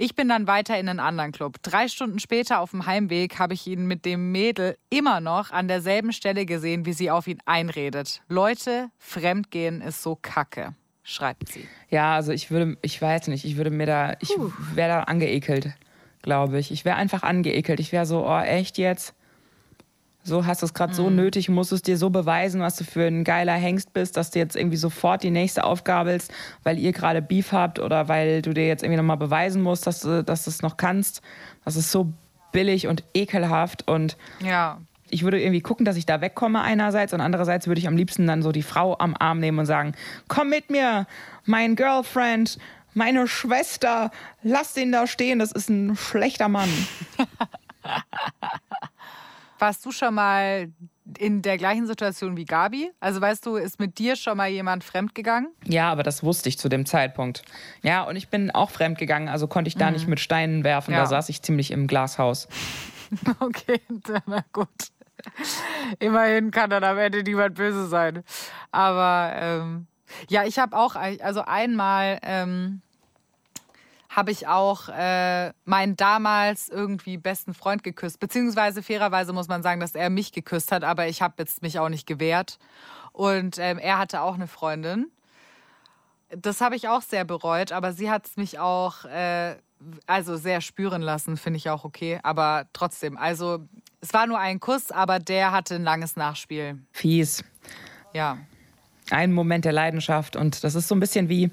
Ich 0.00 0.14
bin 0.14 0.28
dann 0.28 0.46
weiter 0.46 0.78
in 0.78 0.88
einen 0.88 1.00
anderen 1.00 1.32
Club. 1.32 1.56
Drei 1.60 1.88
Stunden 1.88 2.20
später 2.20 2.60
auf 2.60 2.70
dem 2.70 2.86
Heimweg 2.86 3.40
habe 3.40 3.54
ich 3.54 3.66
ihn 3.66 3.88
mit 3.88 4.04
dem 4.04 4.30
Mädel 4.30 4.78
immer 4.90 5.20
noch 5.20 5.50
an 5.50 5.66
derselben 5.66 6.12
Stelle 6.12 6.46
gesehen, 6.46 6.86
wie 6.86 6.92
sie 6.92 7.10
auf 7.10 7.26
ihn 7.26 7.40
einredet. 7.46 8.22
Leute, 8.28 8.90
Fremdgehen 8.98 9.80
ist 9.80 10.04
so 10.04 10.14
kacke, 10.14 10.76
schreibt 11.02 11.48
sie. 11.48 11.66
Ja, 11.90 12.14
also 12.14 12.30
ich 12.30 12.52
würde, 12.52 12.78
ich 12.80 13.02
weiß 13.02 13.26
nicht, 13.26 13.44
ich 13.44 13.56
würde 13.56 13.70
mir 13.70 13.86
da, 13.86 14.14
ich 14.20 14.30
wäre 14.72 14.88
da 14.88 15.00
angeekelt, 15.00 15.72
glaube 16.22 16.60
ich. 16.60 16.70
Ich 16.70 16.84
wäre 16.84 16.94
einfach 16.94 17.24
angeekelt. 17.24 17.80
Ich 17.80 17.90
wäre 17.90 18.06
so, 18.06 18.24
oh, 18.24 18.38
echt 18.38 18.78
jetzt? 18.78 19.16
So 20.24 20.44
hast 20.44 20.62
du 20.62 20.66
es 20.66 20.74
gerade 20.74 20.92
mhm. 20.92 20.96
so 20.96 21.10
nötig, 21.10 21.48
musst 21.48 21.70
du 21.70 21.76
es 21.76 21.82
dir 21.82 21.96
so 21.96 22.10
beweisen, 22.10 22.60
was 22.60 22.76
du 22.76 22.84
für 22.84 23.06
ein 23.06 23.24
geiler 23.24 23.54
Hengst 23.54 23.92
bist, 23.92 24.16
dass 24.16 24.30
du 24.30 24.38
jetzt 24.38 24.56
irgendwie 24.56 24.76
sofort 24.76 25.22
die 25.22 25.30
nächste 25.30 25.64
aufgabelst, 25.64 26.32
weil 26.64 26.78
ihr 26.78 26.92
gerade 26.92 27.22
Beef 27.22 27.52
habt 27.52 27.78
oder 27.78 28.08
weil 28.08 28.42
du 28.42 28.52
dir 28.52 28.66
jetzt 28.66 28.82
irgendwie 28.82 28.98
nochmal 28.98 29.16
beweisen 29.16 29.62
musst, 29.62 29.86
dass 29.86 30.00
du, 30.00 30.22
dass 30.22 30.44
du 30.44 30.50
es 30.50 30.62
noch 30.62 30.76
kannst. 30.76 31.22
Das 31.64 31.76
ist 31.76 31.90
so 31.90 32.12
billig 32.52 32.86
und 32.86 33.04
ekelhaft 33.14 33.86
und 33.88 34.16
ja. 34.40 34.78
ich 35.10 35.22
würde 35.22 35.40
irgendwie 35.40 35.60
gucken, 35.60 35.84
dass 35.84 35.96
ich 35.96 36.06
da 36.06 36.20
wegkomme 36.20 36.60
einerseits 36.60 37.12
und 37.12 37.20
andererseits 37.20 37.66
würde 37.66 37.78
ich 37.78 37.88
am 37.88 37.96
liebsten 37.96 38.26
dann 38.26 38.42
so 38.42 38.52
die 38.52 38.62
Frau 38.62 38.98
am 38.98 39.14
Arm 39.18 39.38
nehmen 39.38 39.58
und 39.58 39.66
sagen, 39.66 39.92
komm 40.28 40.50
mit 40.50 40.70
mir, 40.70 41.06
mein 41.44 41.76
Girlfriend, 41.76 42.58
meine 42.94 43.28
Schwester, 43.28 44.10
lass 44.42 44.74
den 44.74 44.92
da 44.92 45.06
stehen, 45.06 45.38
das 45.38 45.52
ist 45.52 45.68
ein 45.68 45.96
schlechter 45.96 46.48
Mann. 46.48 46.70
Warst 49.58 49.84
du 49.84 49.92
schon 49.92 50.14
mal 50.14 50.70
in 51.18 51.42
der 51.42 51.56
gleichen 51.56 51.86
Situation 51.86 52.36
wie 52.36 52.44
Gabi? 52.44 52.90
Also 53.00 53.20
weißt 53.20 53.46
du, 53.46 53.56
ist 53.56 53.80
mit 53.80 53.98
dir 53.98 54.16
schon 54.16 54.36
mal 54.36 54.48
jemand 54.48 54.84
fremdgegangen? 54.84 55.50
Ja, 55.64 55.90
aber 55.90 56.02
das 56.02 56.22
wusste 56.22 56.48
ich 56.48 56.58
zu 56.58 56.68
dem 56.68 56.86
Zeitpunkt. 56.86 57.42
Ja, 57.82 58.02
und 58.02 58.16
ich 58.16 58.28
bin 58.28 58.50
auch 58.50 58.70
fremdgegangen, 58.70 59.28
also 59.28 59.46
konnte 59.46 59.68
ich 59.68 59.76
da 59.76 59.86
mhm. 59.86 59.92
nicht 59.94 60.08
mit 60.08 60.20
Steinen 60.20 60.64
werfen. 60.64 60.92
Ja. 60.92 61.00
Da 61.00 61.06
saß 61.06 61.28
ich 61.30 61.42
ziemlich 61.42 61.70
im 61.70 61.86
Glashaus. 61.86 62.48
okay, 63.40 63.80
na 64.26 64.44
gut. 64.52 64.68
Immerhin 65.98 66.50
kann 66.50 66.70
dann 66.70 66.84
am 66.84 66.98
Ende 66.98 67.22
niemand 67.22 67.54
böse 67.54 67.86
sein. 67.86 68.22
Aber 68.70 69.32
ähm, 69.34 69.86
ja, 70.28 70.44
ich 70.44 70.58
habe 70.58 70.76
auch, 70.76 70.94
also 70.94 71.42
einmal 71.42 72.18
ähm, 72.22 72.82
habe 74.18 74.32
ich 74.32 74.48
auch 74.48 74.88
äh, 74.88 75.52
meinen 75.64 75.94
damals 75.94 76.68
irgendwie 76.68 77.18
besten 77.18 77.54
Freund 77.54 77.84
geküsst. 77.84 78.18
Beziehungsweise 78.18 78.82
fairerweise 78.82 79.32
muss 79.32 79.46
man 79.46 79.62
sagen, 79.62 79.78
dass 79.78 79.94
er 79.94 80.10
mich 80.10 80.32
geküsst 80.32 80.72
hat, 80.72 80.82
aber 80.82 81.06
ich 81.06 81.22
habe 81.22 81.34
jetzt 81.38 81.62
mich 81.62 81.78
auch 81.78 81.88
nicht 81.88 82.04
gewehrt. 82.04 82.58
Und 83.12 83.58
ähm, 83.60 83.78
er 83.78 83.96
hatte 83.96 84.22
auch 84.22 84.34
eine 84.34 84.48
Freundin. 84.48 85.12
Das 86.30 86.60
habe 86.60 86.74
ich 86.74 86.88
auch 86.88 87.02
sehr 87.02 87.24
bereut, 87.24 87.70
aber 87.70 87.92
sie 87.92 88.10
hat 88.10 88.26
es 88.26 88.36
mich 88.36 88.58
auch 88.58 89.04
äh, 89.04 89.54
also 90.08 90.36
sehr 90.36 90.62
spüren 90.62 91.00
lassen, 91.00 91.36
finde 91.36 91.58
ich 91.58 91.70
auch 91.70 91.84
okay. 91.84 92.18
Aber 92.24 92.66
trotzdem, 92.72 93.16
also 93.16 93.60
es 94.00 94.12
war 94.12 94.26
nur 94.26 94.40
ein 94.40 94.58
Kuss, 94.58 94.90
aber 94.90 95.20
der 95.20 95.52
hatte 95.52 95.76
ein 95.76 95.84
langes 95.84 96.16
Nachspiel. 96.16 96.80
Fies. 96.90 97.44
Ja. 98.12 98.38
Ein 99.10 99.32
Moment 99.32 99.64
der 99.64 99.72
Leidenschaft 99.72 100.34
und 100.34 100.64
das 100.64 100.74
ist 100.74 100.88
so 100.88 100.96
ein 100.96 101.00
bisschen 101.00 101.28
wie 101.28 101.52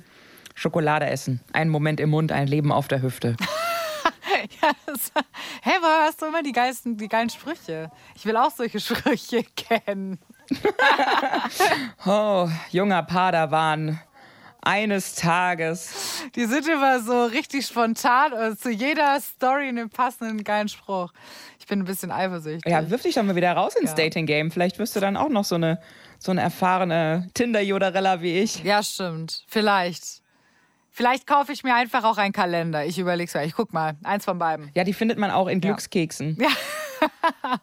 Schokolade 0.55 1.05
essen. 1.05 1.41
Einen 1.53 1.69
Moment 1.69 1.99
im 1.99 2.09
Mund, 2.09 2.31
ein 2.31 2.47
Leben 2.47 2.71
auf 2.71 2.87
der 2.87 3.01
Hüfte. 3.01 3.35
ja, 4.61 4.71
das, 4.85 5.11
hä, 5.61 5.71
woher 5.81 6.07
hast 6.07 6.21
du 6.21 6.25
immer 6.27 6.41
die, 6.41 6.53
geilsten, 6.53 6.97
die 6.97 7.09
geilen 7.09 7.29
Sprüche? 7.29 7.91
Ich 8.15 8.25
will 8.25 8.37
auch 8.37 8.51
solche 8.51 8.79
Sprüche 8.79 9.43
kennen. 9.55 10.17
oh, 12.05 12.49
junger 12.71 13.03
Padawan. 13.03 13.99
Eines 14.67 15.13
Tages. 15.13 16.23
Die 16.35 16.45
sind 16.45 16.67
immer 16.67 16.99
so 16.99 17.25
richtig 17.25 17.67
spontan 17.67 18.33
und 18.33 18.59
zu 18.59 18.71
jeder 18.71 19.21
Story 19.21 19.67
einen 19.67 19.91
passenden 19.91 20.43
geilen 20.43 20.69
Spruch. 20.69 21.13
Ich 21.59 21.67
bin 21.67 21.81
ein 21.81 21.85
bisschen 21.85 22.09
eifersüchtig. 22.09 22.71
Ja, 22.71 22.89
wirf 22.89 23.03
dich 23.03 23.13
doch 23.13 23.21
mal 23.21 23.35
wieder 23.35 23.51
raus 23.53 23.75
ins 23.75 23.91
ja. 23.91 23.97
Dating-Game. 23.97 24.49
Vielleicht 24.49 24.79
wirst 24.79 24.95
du 24.95 24.99
dann 24.99 25.17
auch 25.17 25.29
noch 25.29 25.45
so 25.45 25.53
eine, 25.53 25.79
so 26.17 26.31
eine 26.31 26.41
erfahrene 26.41 27.27
Tinder-Jodarella 27.35 28.21
wie 28.21 28.39
ich. 28.39 28.63
Ja, 28.63 28.81
stimmt. 28.81 29.43
Vielleicht. 29.47 30.24
Vielleicht 30.95 31.27
kaufe 31.27 31.51
ich 31.51 31.65
mir 31.65 31.75
einfach 31.75 32.05
auch 32.05 32.17
einen 32.17 32.31
Kalender. 32.31 32.85
Ich 32.85 32.97
überlege 32.97 33.27
es 33.27 33.33
mal. 33.33 33.45
Ich 33.45 33.53
guck 33.53 33.73
mal. 33.73 33.97
Eins 34.03 34.23
von 34.23 34.39
beiden. 34.39 34.71
Ja, 34.75 34.85
die 34.85 34.93
findet 34.93 35.17
man 35.17 35.29
auch 35.29 35.47
in 35.47 35.59
Glückskeksen. 35.59 36.37
Ja, 36.39 36.47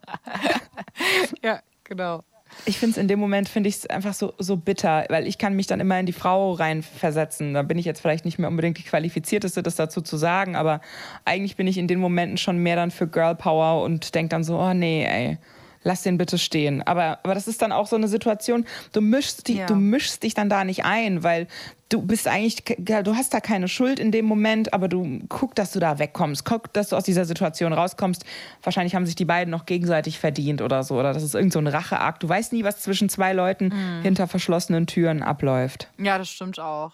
ja 1.43 1.61
genau. 1.83 2.25
Ich 2.67 2.79
finde 2.79 2.91
es 2.91 2.97
in 2.99 3.09
dem 3.09 3.19
Moment 3.19 3.49
finde 3.49 3.71
ich 3.71 3.77
es 3.77 3.87
einfach 3.87 4.13
so, 4.13 4.35
so 4.37 4.59
bitter, 4.59 5.07
weil 5.09 5.27
ich 5.27 5.39
kann 5.39 5.55
mich 5.55 5.67
dann 5.67 5.81
immer 5.81 5.99
in 5.99 6.05
die 6.05 6.13
Frau 6.13 6.53
reinversetzen. 6.53 7.55
Da 7.55 7.63
bin 7.63 7.79
ich 7.79 7.87
jetzt 7.87 8.03
vielleicht 8.03 8.27
nicht 8.27 8.39
mehr 8.39 8.51
unbedingt 8.51 8.77
die 8.77 8.83
qualifizierteste, 8.83 9.63
das 9.63 9.77
dazu 9.77 10.03
zu 10.03 10.19
sagen, 10.19 10.55
aber 10.55 10.83
eigentlich 11.25 11.57
bin 11.57 11.67
ich 11.67 11.79
in 11.79 11.89
den 11.89 12.01
Momenten 12.01 12.37
schon 12.37 12.59
mehr 12.59 12.77
dann 12.77 12.91
für 12.91 13.09
Girl 13.09 13.35
Power 13.35 13.83
und 13.83 14.15
denke 14.15 14.29
dann 14.29 14.45
so, 14.45 14.59
oh 14.59 14.75
nee, 14.75 15.07
ey, 15.07 15.39
lass 15.85 16.03
den 16.03 16.19
bitte 16.19 16.39
stehen. 16.39 16.83
Aber, 16.83 17.19
aber 17.23 17.35
das 17.35 17.49
ist 17.49 17.63
dann 17.63 17.73
auch 17.73 17.87
so 17.87 17.97
eine 17.97 18.09
Situation, 18.09 18.65
du 18.93 19.01
mischst, 19.01 19.49
die, 19.49 19.57
Ja. 19.59 19.67
du 19.67 19.75
mischst 19.75 20.23
dich 20.23 20.35
dann 20.35 20.49
da 20.49 20.65
nicht 20.65 20.85
ein, 20.85 21.23
weil 21.23 21.47
du 21.89 22.01
bist 22.01 22.27
eigentlich, 22.29 22.65
du 22.79 23.15
hast 23.17 23.35
da 23.35 23.41
keine 23.41 23.69
Schuld 23.69 23.99
in 24.01 24.13
dem 24.13 24.25
Moment, 24.25 24.73
aber 24.73 24.89
du 24.89 25.21
guck, 25.29 25.55
dass 25.55 25.73
du 25.73 25.79
da 25.81 25.99
wegkommst, 25.99 26.45
guck, 26.45 26.73
dass 26.73 26.89
du 26.89 26.97
aus 26.97 27.05
dieser 27.05 27.25
Situation 27.27 27.73
rauskommst. 27.75 28.25
Wahrscheinlich 28.63 28.95
haben 28.95 29.05
sich 29.05 29.15
die 29.17 29.27
beiden 29.27 29.51
noch 29.51 29.67
gegenseitig 29.67 30.19
verdient 30.19 30.63
oder 30.63 30.83
so, 30.85 30.99
oder 30.99 31.13
das 31.13 31.23
ist 31.23 31.35
irgend 31.35 31.53
so 31.53 31.59
ein 31.59 31.67
Racheakt. 31.67 32.23
Du 32.23 32.29
weißt 32.29 32.53
nie, 32.55 32.65
was 32.65 32.81
zwischen 32.81 33.09
zwei 33.11 33.33
Leuten 33.35 33.67
Mhm. 33.67 34.03
hinter 34.03 34.27
verschlossenen 34.29 34.87
Türen 34.87 35.23
abläuft. 35.23 35.89
Ja, 35.99 36.17
das 36.17 36.31
stimmt 36.31 36.59
auch. 36.59 36.93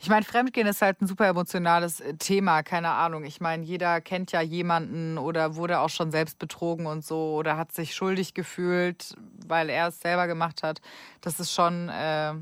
Ich 0.00 0.08
meine, 0.08 0.24
Fremdgehen 0.24 0.66
ist 0.66 0.82
halt 0.82 1.00
ein 1.00 1.06
super 1.06 1.26
emotionales 1.26 2.00
äh, 2.00 2.14
Thema, 2.14 2.62
keine 2.62 2.90
Ahnung. 2.90 3.24
Ich 3.24 3.40
meine, 3.40 3.64
jeder 3.64 4.00
kennt 4.00 4.32
ja 4.32 4.40
jemanden 4.40 5.18
oder 5.18 5.56
wurde 5.56 5.80
auch 5.80 5.90
schon 5.90 6.10
selbst 6.10 6.38
betrogen 6.38 6.86
und 6.86 7.04
so 7.04 7.34
oder 7.34 7.56
hat 7.56 7.72
sich 7.72 7.94
schuldig 7.94 8.34
gefühlt, 8.34 9.14
weil 9.46 9.68
er 9.70 9.88
es 9.88 10.00
selber 10.00 10.26
gemacht 10.26 10.62
hat. 10.62 10.80
Das 11.20 11.40
ist 11.40 11.52
schon, 11.52 11.88
äh, 11.88 12.34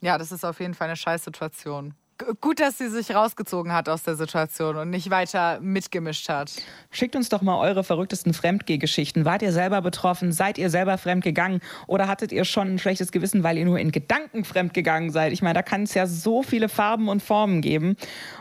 ja, 0.00 0.18
das 0.18 0.32
ist 0.32 0.44
auf 0.44 0.60
jeden 0.60 0.74
Fall 0.74 0.88
eine 0.88 0.96
Scheißsituation. 0.96 1.94
Gut, 2.40 2.60
dass 2.60 2.78
sie 2.78 2.88
sich 2.88 3.14
rausgezogen 3.14 3.72
hat 3.72 3.88
aus 3.88 4.02
der 4.02 4.16
Situation 4.16 4.76
und 4.76 4.90
nicht 4.90 5.10
weiter 5.10 5.60
mitgemischt 5.60 6.28
hat. 6.28 6.52
Schickt 6.90 7.16
uns 7.16 7.28
doch 7.28 7.42
mal 7.42 7.58
eure 7.58 7.84
verrücktesten 7.84 8.34
Fremdgeh-Geschichten. 8.34 9.24
Wart 9.24 9.42
ihr 9.42 9.52
selber 9.52 9.82
betroffen? 9.82 10.32
Seid 10.32 10.58
ihr 10.58 10.70
selber 10.70 10.98
fremdgegangen? 10.98 11.60
Oder 11.86 12.08
hattet 12.08 12.32
ihr 12.32 12.44
schon 12.44 12.74
ein 12.74 12.78
schlechtes 12.78 13.12
Gewissen, 13.12 13.42
weil 13.42 13.58
ihr 13.58 13.64
nur 13.64 13.78
in 13.78 13.92
Gedanken 13.92 14.44
fremdgegangen 14.44 15.10
seid? 15.10 15.32
Ich 15.32 15.42
meine, 15.42 15.54
da 15.54 15.62
kann 15.62 15.82
es 15.82 15.94
ja 15.94 16.06
so 16.06 16.42
viele 16.42 16.68
Farben 16.68 17.08
und 17.08 17.22
Formen 17.22 17.60
geben. 17.60 17.96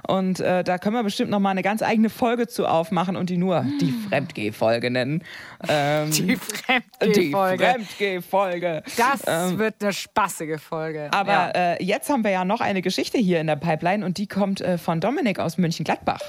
Und 0.08 0.40
äh, 0.40 0.64
da 0.64 0.78
können 0.78 0.96
wir 0.96 1.04
bestimmt 1.04 1.32
noch 1.32 1.40
mal 1.40 1.50
eine 1.50 1.64
ganz 1.64 1.82
eigene 1.82 2.10
Folge 2.10 2.48
zu 2.48 2.68
aufmachen 2.68 3.16
und 3.16 3.30
die 3.30 3.38
nur 3.38 3.66
die 3.82 3.94
Fremdgeh-Folge 4.10 4.92
nennen. 4.92 5.24
Ähm, 5.68 6.12
Die 6.12 6.28
die 6.28 6.36
Fremdgeh-Folge. 6.36 7.64
Fremdgeh-Folge. 7.64 8.84
Das 8.98 9.58
wird 9.58 9.76
eine 9.82 9.94
spaßige 9.94 10.60
Folge. 10.62 11.10
Aber 11.12 11.32
ja. 11.32 11.50
äh, 11.50 11.84
jetzt 11.84 12.10
haben 12.10 12.24
wir 12.24 12.32
ja 12.32 12.46
noch 12.46 12.62
eine 12.62 12.82
Geschichte 12.82 13.18
hier 13.18 13.40
in 13.40 13.48
der 13.48 13.56
Pipeline 13.56 13.71
und 14.04 14.18
die 14.18 14.28
kommt 14.28 14.62
äh, 14.62 14.78
von 14.78 15.00
Dominik 15.00 15.40
aus 15.40 15.58
München-Gladbach. 15.58 16.22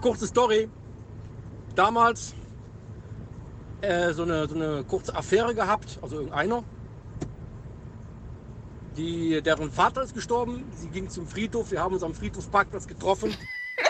Kurze 0.00 0.26
Story. 0.26 0.68
Damals 1.74 2.34
äh, 3.80 4.12
so, 4.12 4.22
eine, 4.22 4.48
so 4.48 4.54
eine 4.54 4.84
kurze 4.84 5.14
Affäre 5.14 5.54
gehabt, 5.54 5.98
also 6.02 6.16
irgendeiner. 6.16 6.64
Die, 8.96 9.40
deren 9.42 9.70
Vater 9.70 10.02
ist 10.02 10.14
gestorben. 10.14 10.64
Sie 10.74 10.88
ging 10.88 11.08
zum 11.08 11.26
Friedhof. 11.26 11.70
Wir 11.70 11.80
haben 11.80 11.94
uns 11.94 12.02
am 12.02 12.14
Friedhofsparkplatz 12.14 12.86
getroffen. 12.86 13.32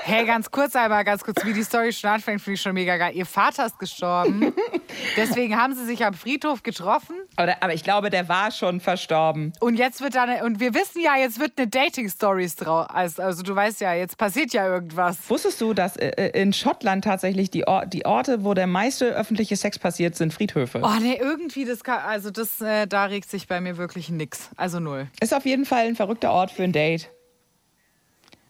Hey, 0.03 0.27
ganz 0.27 0.51
kurz 0.51 0.77
einmal, 0.77 1.05
ganz 1.05 1.23
kurz, 1.25 1.45
wie 1.45 1.53
die 1.53 1.63
Story 1.63 1.93
schon 1.93 2.11
anfängt, 2.11 2.41
finde 2.41 2.55
ich 2.55 2.61
schon 2.61 2.75
mega 2.75 2.97
geil. 2.97 3.15
Ihr 3.15 3.27
Vater 3.27 3.67
ist 3.67 3.79
gestorben. 3.79 4.55
Deswegen 5.17 5.57
haben 5.57 5.75
sie 5.75 5.85
sich 5.85 6.05
am 6.05 6.15
Friedhof 6.15 6.63
getroffen. 6.63 7.17
Aber, 7.39 7.73
ich 7.73 7.85
glaube, 7.85 8.11
der 8.11 8.29
war 8.29 8.51
schon 8.51 8.81
verstorben. 8.81 9.53
Und 9.61 9.77
jetzt 9.77 10.01
wird 10.01 10.17
dann, 10.17 10.43
und 10.43 10.59
wir 10.59 10.75
wissen 10.75 11.01
ja, 11.01 11.17
jetzt 11.17 11.39
wird 11.39 11.53
eine 11.57 11.69
Dating-Stories 11.69 12.57
draus. 12.57 12.89
Also, 12.91 13.23
also 13.23 13.43
du 13.45 13.55
weißt 13.55 13.81
ja, 13.81 13.95
jetzt 13.95 14.19
passiert 14.19 14.53
ja 14.53 14.67
irgendwas. 14.67 15.19
Wusstest 15.29 15.61
du, 15.61 15.73
dass 15.73 15.97
äh, 15.97 16.31
in 16.31 16.53
Schottland 16.53 17.05
tatsächlich 17.05 17.51
die, 17.51 17.67
Or 17.69 17.87
die 17.87 18.05
Orte, 18.05 18.43
wo 18.43 18.55
der 18.55 18.67
meiste 18.67 19.07
öffentliche 19.15 19.57
Sex 19.57 19.79
passiert, 19.79 20.17
sind 20.17 20.35
Friedhöfe? 20.35 20.81
Oh 20.83 21.01
nee, 21.01 21.17
irgendwie, 21.21 21.65
das 21.65 21.85
kann, 21.85 22.01
also 22.01 22.31
das, 22.31 22.61
äh, 22.61 22.89
da 22.89 23.05
regt 23.05 23.31
sich 23.31 23.47
bei 23.47 23.61
mir 23.61 23.77
wirklich 23.77 24.09
nix. 24.09 24.51
Also 24.57 24.81
null. 24.81 25.07
Ist 25.21 25.33
auf 25.33 25.47
jeden 25.47 25.65
Fall 25.65 25.87
ein 25.87 25.95
verrückter 25.95 26.33
Ort 26.33 26.51
für 26.51 26.65
ein 26.65 26.73
Date. 26.73 27.11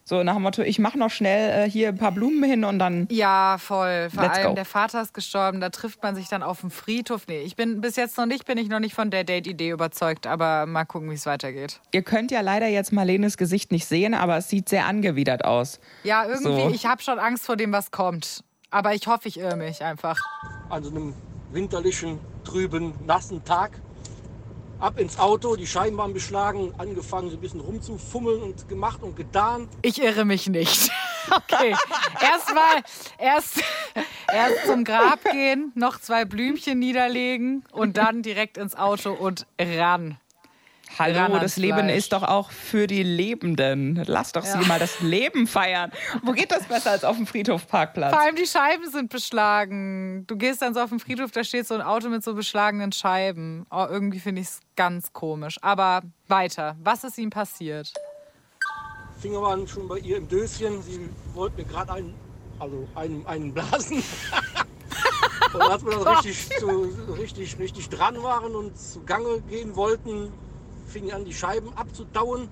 So 0.09 0.23
nach 0.23 0.33
dem 0.33 0.41
Motto, 0.41 0.63
ich 0.63 0.79
mache 0.79 0.97
noch 0.97 1.11
schnell 1.11 1.67
äh, 1.67 1.69
hier 1.69 1.89
ein 1.89 1.97
paar 1.99 2.11
Blumen 2.11 2.43
hin 2.43 2.63
und 2.63 2.79
dann. 2.79 3.07
Ja, 3.11 3.57
voll. 3.59 4.09
Vor 4.09 4.23
Let's 4.23 4.37
allem 4.39 4.47
go. 4.47 4.53
der 4.55 4.65
Vater 4.65 5.03
ist 5.03 5.13
gestorben, 5.13 5.61
da 5.61 5.69
trifft 5.69 6.01
man 6.01 6.15
sich 6.15 6.27
dann 6.27 6.41
auf 6.41 6.61
dem 6.61 6.71
Friedhof. 6.71 7.27
Nee, 7.27 7.41
ich 7.41 7.55
bin 7.55 7.79
bis 7.79 7.95
jetzt 7.95 8.17
noch 8.17 8.25
nicht, 8.25 8.45
bin 8.45 8.57
ich 8.57 8.69
noch 8.69 8.79
nicht 8.79 8.95
von 8.95 9.11
der 9.11 9.23
Date-Idee 9.23 9.69
überzeugt, 9.69 10.25
aber 10.25 10.65
mal 10.65 10.85
gucken, 10.85 11.11
wie 11.11 11.13
es 11.13 11.27
weitergeht. 11.27 11.79
Ihr 11.91 12.01
könnt 12.01 12.31
ja 12.31 12.41
leider 12.41 12.65
jetzt 12.65 12.91
Marlenes 12.91 13.37
Gesicht 13.37 13.71
nicht 13.71 13.85
sehen, 13.85 14.15
aber 14.15 14.37
es 14.37 14.49
sieht 14.49 14.67
sehr 14.67 14.87
angewidert 14.87 15.45
aus. 15.45 15.79
Ja, 16.03 16.25
irgendwie, 16.25 16.63
So. 16.63 16.71
ich 16.73 16.87
habe 16.87 17.03
schon 17.03 17.19
Angst 17.19 17.45
vor 17.45 17.55
dem, 17.55 17.71
was 17.71 17.91
kommt. 17.91 18.43
Aber 18.71 18.95
ich 18.95 19.05
hoffe, 19.05 19.27
ich 19.27 19.39
irre 19.39 19.57
mich 19.57 19.83
einfach. 19.83 20.19
An 20.71 20.83
so 20.83 20.89
einem 20.89 21.13
winterlichen, 21.51 22.17
trüben, 22.43 22.95
nassen 23.05 23.43
Tag. 23.45 23.79
Ab 24.79 24.97
ins 24.97 25.19
Auto, 25.19 25.57
die 25.57 25.67
Scheiben 25.67 25.97
waren 25.97 26.13
beschlagen, 26.13 26.73
angefangen 26.77 27.29
so 27.29 27.35
ein 27.35 27.41
bisschen 27.41 27.59
rumzufummeln 27.59 28.41
und 28.41 28.69
gemacht 28.69 29.03
und 29.03 29.15
getan. 29.15 29.67
Ich 29.81 30.01
irre 30.01 30.25
mich 30.25 30.47
nicht. 30.47 30.89
Okay, 31.31 31.75
erstmal 32.21 32.81
erst, 33.19 33.61
erst 34.33 34.65
zum 34.65 34.83
Grab 34.83 35.23
gehen, 35.25 35.71
noch 35.75 35.99
zwei 35.99 36.25
Blümchen 36.25 36.79
niederlegen 36.79 37.63
und 37.71 37.97
dann 37.97 38.23
direkt 38.23 38.57
ins 38.57 38.73
Auto 38.75 39.11
und 39.11 39.45
ran. 39.61 40.17
Hallo, 40.99 41.17
Ran 41.17 41.39
das 41.39 41.55
Leben 41.55 41.79
Fleisch. 41.79 41.97
ist 41.97 42.11
doch 42.11 42.23
auch 42.23 42.51
für 42.51 42.85
die 42.85 43.03
Lebenden. 43.03 44.03
Lass 44.05 44.33
doch 44.33 44.43
sie 44.43 44.57
mal 44.67 44.79
das 44.79 44.99
Leben 44.99 45.47
feiern. 45.47 45.93
Wo 46.23 46.33
geht 46.33 46.51
das 46.51 46.65
besser 46.65 46.91
als 46.91 47.05
auf 47.05 47.15
dem 47.15 47.25
Friedhofparkplatz? 47.25 48.11
Vor 48.13 48.21
allem 48.21 48.35
die 48.35 48.45
Scheiben 48.45 48.91
sind 48.91 49.09
beschlagen. 49.09 50.27
Du 50.27 50.35
gehst 50.35 50.61
dann 50.61 50.73
so 50.73 50.81
auf 50.81 50.89
den 50.89 50.99
Friedhof, 50.99 51.31
da 51.31 51.45
steht 51.45 51.65
so 51.67 51.73
ein 51.73 51.81
Auto 51.81 52.09
mit 52.09 52.21
so 52.21 52.33
beschlagenen 52.33 52.91
Scheiben. 52.91 53.65
Oh, 53.71 53.85
irgendwie 53.89 54.19
finde 54.19 54.41
ich 54.41 54.47
es 54.47 54.59
ganz 54.75 55.13
komisch. 55.13 55.57
Aber 55.61 56.01
weiter. 56.27 56.75
Was 56.83 57.05
ist 57.05 57.17
ihm 57.17 57.29
passiert? 57.29 57.93
Finger 59.21 59.41
waren 59.41 59.65
schon 59.69 59.87
bei 59.87 59.99
ihr 59.99 60.17
im 60.17 60.27
Döschen. 60.27 60.81
Sie 60.83 61.09
wollte 61.33 61.61
mir 61.61 61.65
gerade 61.65 61.93
einen, 61.93 62.13
also 62.59 62.85
einen, 62.95 63.25
einen 63.25 63.53
blasen. 63.53 64.03
und 65.53 65.61
als 65.61 65.85
wir 65.85 65.91
dann 65.91 66.07
richtig, 66.17 66.49
so, 66.59 66.89
richtig, 67.13 67.57
richtig 67.57 67.87
dran 67.87 68.21
waren 68.21 68.53
und 68.53 68.77
zu 68.77 69.01
Gange 69.05 69.39
gehen 69.49 69.77
wollten, 69.77 70.33
fingen 70.89 71.11
an, 71.11 71.25
die 71.25 71.33
Scheiben 71.33 71.71
abzutauen. 71.75 72.49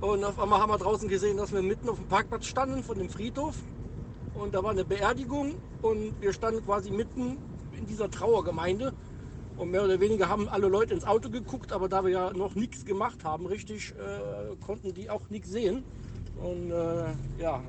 Und 0.00 0.24
auf 0.24 0.38
einmal 0.38 0.60
haben 0.60 0.70
wir 0.70 0.78
draußen 0.78 1.08
gesehen, 1.08 1.36
dass 1.36 1.52
wir 1.52 1.62
mitten 1.62 1.88
auf 1.88 1.96
dem 1.96 2.08
Parkplatz 2.08 2.46
standen 2.46 2.82
von 2.82 2.98
dem 2.98 3.08
Friedhof. 3.08 3.54
Und 4.34 4.54
da 4.54 4.62
war 4.62 4.72
eine 4.72 4.84
Beerdigung 4.84 5.54
und 5.82 6.20
wir 6.20 6.32
standen 6.32 6.64
quasi 6.64 6.90
mitten 6.90 7.38
in 7.78 7.86
dieser 7.86 8.10
Trauergemeinde. 8.10 8.92
Und 9.56 9.70
mehr 9.70 9.84
oder 9.84 10.00
weniger 10.00 10.28
haben 10.28 10.48
alle 10.48 10.66
Leute 10.66 10.94
ins 10.94 11.04
Auto 11.04 11.30
geguckt, 11.30 11.72
aber 11.72 11.88
da 11.88 12.02
wir 12.02 12.10
ja 12.10 12.32
noch 12.32 12.56
nichts 12.56 12.84
gemacht 12.84 13.22
haben, 13.24 13.46
richtig, 13.46 13.92
äh, 13.92 14.56
konnten 14.64 14.92
die 14.92 15.08
auch 15.08 15.30
nichts 15.30 15.50
sehen. 15.50 15.84
Und 16.42 16.72
äh, 16.72 17.14
ja, 17.38 17.62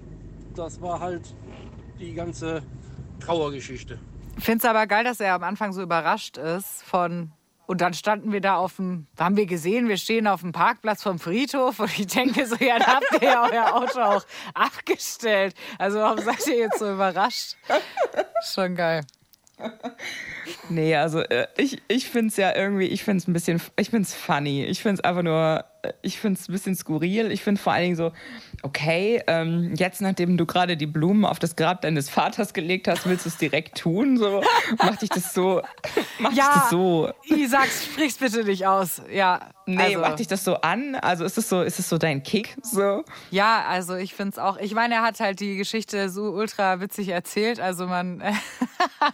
das 0.56 0.82
war 0.82 1.00
halt 1.00 1.36
die 2.00 2.14
ganze 2.14 2.64
Trauergeschichte. 3.20 4.00
Ich 4.38 4.44
finde 4.44 4.60
es 4.60 4.66
aber 4.66 4.88
geil, 4.88 5.04
dass 5.04 5.20
er 5.20 5.36
am 5.36 5.44
Anfang 5.44 5.74
so 5.74 5.82
überrascht 5.82 6.38
ist 6.38 6.84
von. 6.84 7.32
Und 7.68 7.82
dann 7.82 7.94
standen 7.94 8.32
wir 8.32 8.42
da 8.42 8.56
auf 8.58 8.76
dem, 8.78 9.08
haben 9.20 9.38
wir 9.38 9.46
gesehen, 9.46 9.90
wir 9.90 9.98
stehen 9.98 10.28
auf 10.28 10.42
dem 10.42 10.52
Parkplatz 10.52 11.04
vom 11.04 11.20
Friedhof 11.20 11.80
und 11.80 12.00
ich 12.00 12.08
denke 12.08 12.46
so, 12.46 12.56
ja, 12.56 12.80
da 12.80 12.96
habt 12.96 13.22
ihr 13.22 13.28
ja 13.28 13.50
euer 13.52 13.76
Auto 13.76 14.00
auch 14.00 14.26
abgestellt. 14.54 15.56
Also 15.78 16.00
warum 16.00 16.20
seid 16.20 16.46
ihr 16.48 16.58
jetzt 16.58 16.80
so 16.80 16.92
überrascht? 16.92 17.56
Schon 18.54 18.76
geil. 18.76 19.02
Nee, 20.70 20.96
also 20.96 21.22
äh, 21.22 21.48
ich, 21.58 21.82
ich 21.88 22.10
finde 22.10 22.28
es 22.28 22.38
ja 22.38 22.56
irgendwie, 22.56 22.88
ich 22.88 23.04
finde 23.04 23.20
es 23.20 23.28
ein 23.28 23.34
bisschen, 23.34 23.62
ich 23.78 23.90
finde 23.90 24.08
es 24.08 24.14
funny. 24.14 24.66
Ich 24.66 24.82
finde 24.82 24.96
es 24.96 25.04
einfach 25.04 25.24
nur, 25.24 25.66
ich 26.02 26.20
finde 26.20 26.40
es 26.40 26.48
ein 26.48 26.52
bisschen 26.52 26.76
skurril. 26.76 27.32
Ich 27.32 27.44
finde 27.44 27.62
vor 27.62 27.74
allen 27.74 27.84
Dingen 27.84 27.96
so, 27.96 28.12
okay, 28.62 29.22
ähm, 29.28 29.74
jetzt 29.76 30.02
nachdem 30.02 30.38
du 30.38 30.46
gerade 30.46 30.78
die 30.78 30.86
Blumen 30.86 31.26
auf 31.26 31.40
das 31.40 31.56
Grab 31.56 31.82
deines 31.82 32.10
Vaters 32.10 32.54
gelegt 32.54 32.88
hast, 32.88 33.08
willst 33.08 33.26
du 33.26 33.30
es 33.30 33.38
direkt 33.38 33.78
tun? 33.78 34.18
So, 34.18 34.44
mach 34.78 34.96
dich 34.98 35.10
das 35.10 35.34
so, 35.34 35.62
mach 36.20 36.30
dich 36.30 36.38
Ja, 36.38 36.52
das 36.56 36.70
so, 36.70 37.12
Isaac, 37.26 37.70
sprich's 37.70 38.18
bitte 38.18 38.44
nicht 38.44 38.66
aus. 38.66 39.02
Ja. 39.12 39.52
nee, 39.66 39.82
also, 39.82 40.00
mach 40.00 40.16
dich 40.16 40.28
das 40.28 40.44
so 40.44 40.56
an? 40.62 40.96
Also 40.96 41.26
ist 41.26 41.38
es 41.38 41.50
so, 41.50 41.62
ist 41.62 41.80
es 41.80 41.90
so 41.90 41.98
dein 41.98 42.24
Kick? 42.24 42.56
So? 42.62 43.04
Ja, 43.32 43.66
also 43.68 43.96
ich 43.96 44.14
finde 44.14 44.32
es 44.32 44.40
auch. 44.40 44.58
Ich 44.58 44.74
meine, 44.74 44.96
er 44.96 45.04
hat 45.04 45.20
halt 45.20 45.40
die 45.40 45.58
Geschichte 45.58 46.10
so 46.10 46.32
ultra 46.32 46.80
witzig 46.80 47.10
erzählt. 47.10 47.60
Also 47.60 47.88
man, 47.88 48.24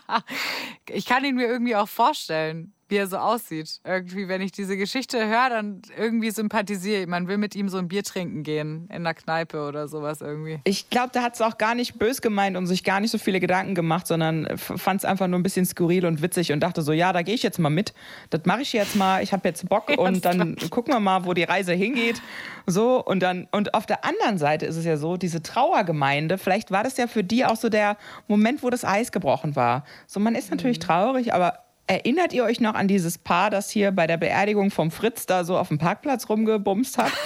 ich 0.89 1.05
kann 1.05 1.23
ihn 1.23 1.35
mir 1.35 1.47
irgendwie 1.47 1.75
auch 1.75 1.89
vorstellen, 1.89 2.73
wie 2.91 2.97
er 2.97 3.07
so 3.07 3.17
aussieht. 3.17 3.79
Irgendwie, 3.85 4.27
wenn 4.27 4.41
ich 4.41 4.51
diese 4.51 4.75
Geschichte 4.75 5.25
höre, 5.25 5.49
dann 5.49 5.81
irgendwie 5.97 6.29
sympathisiere 6.29 7.03
ich. 7.03 7.07
Man 7.07 7.27
will 7.29 7.37
mit 7.37 7.55
ihm 7.55 7.69
so 7.69 7.77
ein 7.77 7.87
Bier 7.87 8.03
trinken 8.03 8.43
gehen 8.43 8.89
in 8.93 9.05
der 9.05 9.13
Kneipe 9.13 9.65
oder 9.65 9.87
sowas 9.87 10.19
irgendwie. 10.19 10.59
Ich 10.65 10.89
glaube, 10.89 11.09
da 11.13 11.23
hat 11.23 11.35
es 11.35 11.41
auch 11.41 11.57
gar 11.57 11.73
nicht 11.73 11.97
bös 11.97 12.21
gemeint 12.21 12.57
und 12.57 12.67
sich 12.67 12.83
gar 12.83 12.99
nicht 12.99 13.11
so 13.11 13.17
viele 13.17 13.39
Gedanken 13.39 13.75
gemacht, 13.75 14.07
sondern 14.07 14.57
fand 14.57 14.99
es 14.99 15.05
einfach 15.05 15.27
nur 15.27 15.39
ein 15.39 15.43
bisschen 15.43 15.65
skurril 15.65 16.05
und 16.05 16.21
witzig 16.21 16.51
und 16.51 16.59
dachte 16.59 16.81
so, 16.81 16.91
ja, 16.91 17.13
da 17.13 17.21
gehe 17.21 17.33
ich 17.33 17.43
jetzt 17.43 17.59
mal 17.59 17.69
mit. 17.69 17.93
Das 18.29 18.41
mache 18.43 18.61
ich 18.61 18.73
jetzt 18.73 18.97
mal. 18.97 19.23
Ich 19.23 19.31
habe 19.31 19.47
jetzt 19.47 19.67
Bock 19.69 19.89
und 19.97 20.25
dann 20.25 20.57
gucken 20.69 20.93
wir 20.93 20.99
mal, 20.99 21.23
wo 21.23 21.33
die 21.33 21.43
Reise 21.43 21.71
hingeht. 21.71 22.21
So 22.67 23.01
und 23.03 23.21
dann 23.21 23.47
und 23.51 23.73
auf 23.73 23.85
der 23.85 24.03
anderen 24.03 24.37
Seite 24.37 24.65
ist 24.65 24.75
es 24.75 24.83
ja 24.83 24.97
so, 24.97 25.15
diese 25.15 25.41
Trauergemeinde, 25.41 26.37
vielleicht 26.37 26.71
war 26.71 26.83
das 26.83 26.97
ja 26.97 27.07
für 27.07 27.23
die 27.23 27.45
auch 27.45 27.55
so 27.55 27.69
der 27.69 27.95
Moment, 28.27 28.63
wo 28.63 28.69
das 28.69 28.83
Eis 28.83 29.13
gebrochen 29.13 29.55
war. 29.55 29.85
So, 30.07 30.19
man 30.19 30.35
ist 30.35 30.51
natürlich 30.51 30.79
traurig, 30.79 31.33
aber 31.33 31.53
Erinnert 31.87 32.33
ihr 32.33 32.43
euch 32.43 32.59
noch 32.59 32.73
an 32.73 32.87
dieses 32.87 33.17
Paar, 33.17 33.49
das 33.49 33.69
hier 33.69 33.91
bei 33.91 34.07
der 34.07 34.17
Beerdigung 34.17 34.71
vom 34.71 34.91
Fritz 34.91 35.25
da 35.25 35.43
so 35.43 35.57
auf 35.57 35.67
dem 35.67 35.77
Parkplatz 35.77 36.29
rumgebumst 36.29 36.97
hat? 36.97 37.11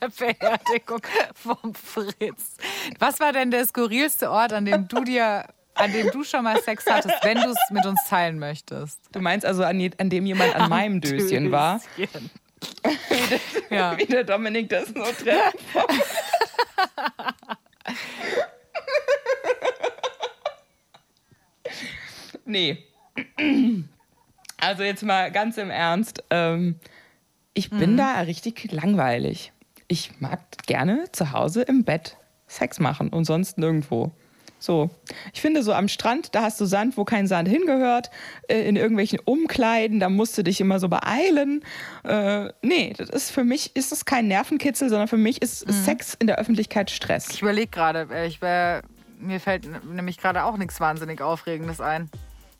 Der 0.00 0.08
Beerdigung 0.08 1.00
vom 1.34 1.74
Fritz. 1.74 2.56
Was 2.98 3.20
war 3.20 3.32
denn 3.32 3.50
der 3.50 3.66
skurrilste 3.66 4.30
Ort, 4.30 4.52
an 4.52 4.64
dem 4.64 4.88
du 4.88 5.04
dir 5.04 5.44
an 5.74 5.92
dem 5.92 6.10
du 6.10 6.24
schon 6.24 6.44
mal 6.44 6.60
Sex 6.62 6.84
hattest, 6.86 7.14
wenn 7.22 7.38
du 7.38 7.48
es 7.48 7.56
mit 7.70 7.86
uns 7.86 7.98
teilen 8.08 8.38
möchtest. 8.38 9.00
Du 9.12 9.20
meinst 9.20 9.46
also, 9.46 9.64
an, 9.64 9.90
an 9.98 10.10
dem 10.10 10.26
jemand 10.26 10.54
an 10.54 10.68
meinem 10.68 11.00
Döschen 11.00 11.50
war? 11.50 11.80
Döschen. 11.96 12.30
wie, 13.68 13.74
ja. 13.74 13.96
wie 13.96 14.06
der 14.06 14.24
Dominik 14.24 14.68
das 14.68 14.88
so 14.88 14.94
trifft. 14.94 15.24
nee. 22.44 22.84
Also 24.62 24.84
jetzt 24.84 25.02
mal 25.02 25.32
ganz 25.32 25.58
im 25.58 25.70
Ernst. 25.70 26.22
Ähm, 26.30 26.76
ich 27.52 27.70
bin 27.70 27.94
mhm. 27.94 27.96
da 27.96 28.20
richtig 28.20 28.70
langweilig. 28.70 29.52
Ich 29.88 30.20
mag 30.20 30.40
gerne 30.66 31.04
zu 31.10 31.32
Hause 31.32 31.62
im 31.62 31.82
Bett 31.82 32.16
Sex 32.46 32.78
machen 32.78 33.08
und 33.08 33.24
sonst 33.24 33.58
nirgendwo. 33.58 34.12
So, 34.62 34.90
ich 35.32 35.40
finde 35.40 35.64
so 35.64 35.72
am 35.72 35.88
Strand, 35.88 36.36
da 36.36 36.42
hast 36.42 36.60
du 36.60 36.66
Sand, 36.66 36.96
wo 36.96 37.04
kein 37.04 37.26
Sand 37.26 37.48
hingehört, 37.48 38.10
äh, 38.46 38.60
in 38.60 38.76
irgendwelchen 38.76 39.18
Umkleiden, 39.18 39.98
da 39.98 40.08
musst 40.08 40.38
du 40.38 40.44
dich 40.44 40.60
immer 40.60 40.78
so 40.78 40.88
beeilen. 40.88 41.64
Äh, 42.04 42.50
nee, 42.62 42.94
das 42.96 43.10
ist 43.10 43.30
für 43.32 43.42
mich 43.42 43.74
ist 43.74 43.90
es 43.90 44.04
kein 44.04 44.28
Nervenkitzel, 44.28 44.88
sondern 44.88 45.08
für 45.08 45.16
mich 45.16 45.42
ist 45.42 45.66
mhm. 45.66 45.72
Sex 45.72 46.14
in 46.14 46.28
der 46.28 46.38
Öffentlichkeit 46.38 46.92
Stress. 46.92 47.30
Ich 47.30 47.42
überlege 47.42 47.66
gerade, 47.66 48.06
äh, 48.12 48.28
ich 48.28 48.40
mir 48.40 49.40
fällt 49.40 49.66
nämlich 49.84 50.18
gerade 50.18 50.44
auch 50.44 50.56
nichts 50.56 50.78
wahnsinnig 50.78 51.20
Aufregendes 51.20 51.80
ein. 51.80 52.08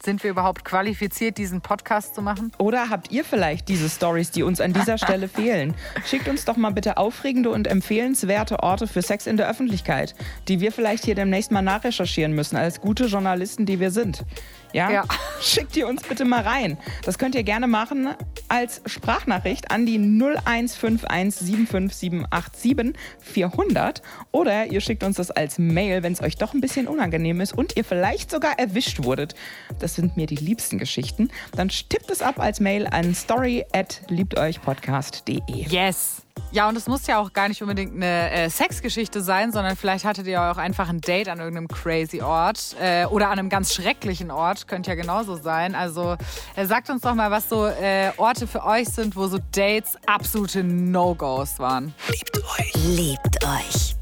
Sind 0.05 0.25
wir 0.25 0.33
überhaupt 0.33 0.65
qualifiziert, 0.65 1.39
diesen 1.39 1.61
Podcast 1.61 2.17
zu 2.17 2.23
machen? 2.23 2.51
Oder 2.59 2.91
habt 2.91 3.13
ihr 3.13 3.25
vielleicht 3.25 3.69
diese 3.69 3.89
Stories, 3.89 4.33
die 4.33 4.43
uns 4.43 4.61
an 4.61 4.73
dieser 4.73 4.99
Stelle 4.99 5.29
fehlen? 5.29 5.75
Schickt 6.05 6.27
uns 6.27 6.45
doch 6.45 6.57
mal 6.57 6.71
bitte 6.71 6.97
aufregende 6.97 7.51
und 7.51 7.69
empfehlenswerte 7.69 8.65
Orte 8.65 8.89
für 8.89 9.01
Sex 9.01 9.29
in 9.29 9.37
der 9.37 9.49
Öffentlichkeit, 9.49 10.17
die 10.49 10.59
wir 10.59 10.73
vielleicht 10.73 11.05
hier 11.05 11.15
demnächst 11.15 11.53
mal 11.53 11.63
nachrecherchieren 11.63 12.33
müssen, 12.33 12.57
als 12.57 12.81
gute 12.81 13.05
Journalisten, 13.05 13.65
die 13.65 13.79
wir 13.79 13.93
sind. 13.93 14.25
Ja? 14.73 14.91
ja? 14.91 15.05
Schickt 15.41 15.77
ihr 15.77 15.89
uns 15.89 16.03
bitte 16.03 16.25
mal 16.25 16.43
rein. 16.43 16.79
Das 17.05 17.19
könnt 17.19 17.35
ihr 17.35 17.43
gerne 17.43 17.67
machen 17.67 18.15
als 18.49 18.83
Sprachnachricht 18.87 19.71
an 19.71 19.87
die 19.87 19.99
0151 19.99 21.69
75787 21.69 22.93
400 23.21 24.03
oder 24.31 24.67
ihr 24.67 24.81
schickt 24.81 25.03
uns 25.03 25.17
das 25.17 25.31
als 25.31 25.59
Mail, 25.59 26.03
wenn 26.03 26.13
es 26.13 26.23
euch 26.23 26.37
doch 26.37 26.55
ein 26.55 26.61
bisschen 26.61 26.87
unangenehm 26.87 27.41
ist 27.41 27.53
und 27.57 27.77
ihr 27.77 27.85
vielleicht 27.85 28.31
sogar 28.31 28.59
erwischt 28.59 29.03
wurdet. 29.03 29.35
Das 29.79 29.95
sind 29.95 30.17
mir 30.17 30.27
die 30.27 30.37
liebsten 30.37 30.79
Geschichten. 30.79 31.31
Dann 31.57 31.69
tippt 31.69 32.11
es 32.11 32.23
ab 32.23 32.39
als 32.39 32.61
Mail 32.61 32.87
an 32.87 33.15
story 33.15 33.65
at 33.73 34.03
liebteuchpodcast.de. 34.09 35.67
Yes! 35.69 36.23
Ja, 36.53 36.69
und 36.69 36.77
es 36.77 36.87
muss 36.87 37.07
ja 37.07 37.19
auch 37.19 37.33
gar 37.33 37.49
nicht 37.49 37.63
unbedingt 37.63 37.95
eine 37.95 38.31
äh, 38.31 38.51
Sexgeschichte 38.51 39.23
sein, 39.23 39.53
sondern 39.53 39.75
vielleicht 39.75 40.05
hattet 40.05 40.27
ihr 40.27 40.43
auch 40.43 40.59
einfach 40.59 40.89
ein 40.91 41.01
Date 41.01 41.29
an 41.29 41.39
irgendeinem 41.39 41.69
crazy 41.69 42.21
Ort 42.21 42.77
äh, 42.79 43.07
oder 43.07 43.31
an 43.31 43.39
einem 43.39 43.49
ganz 43.49 43.73
schrecklichen 43.75 44.31
Ort. 44.31 44.69
Könnte 44.69 44.91
ja 44.91 44.95
genauso 44.95 45.37
sein. 45.37 45.75
Also 45.75 46.17
äh, 46.55 46.67
sagt 46.67 46.91
uns 46.91 47.03
doch 47.03 47.15
mal, 47.15 47.31
was 47.31 47.49
so 47.49 47.67
äh, 47.67 48.13
Orte 48.19 48.47
für 48.47 48.65
euch 48.65 48.89
sind, 48.89 49.17
wo 49.17 49.29
so 49.29 49.39
Dates 49.53 49.97
absolute 50.07 50.63
No-Gos 50.63 51.59
waren. 51.59 51.95
Liebt 52.09 52.37
euch. 52.59 52.73
Liebt 52.75 53.45
euch. 53.45 54.02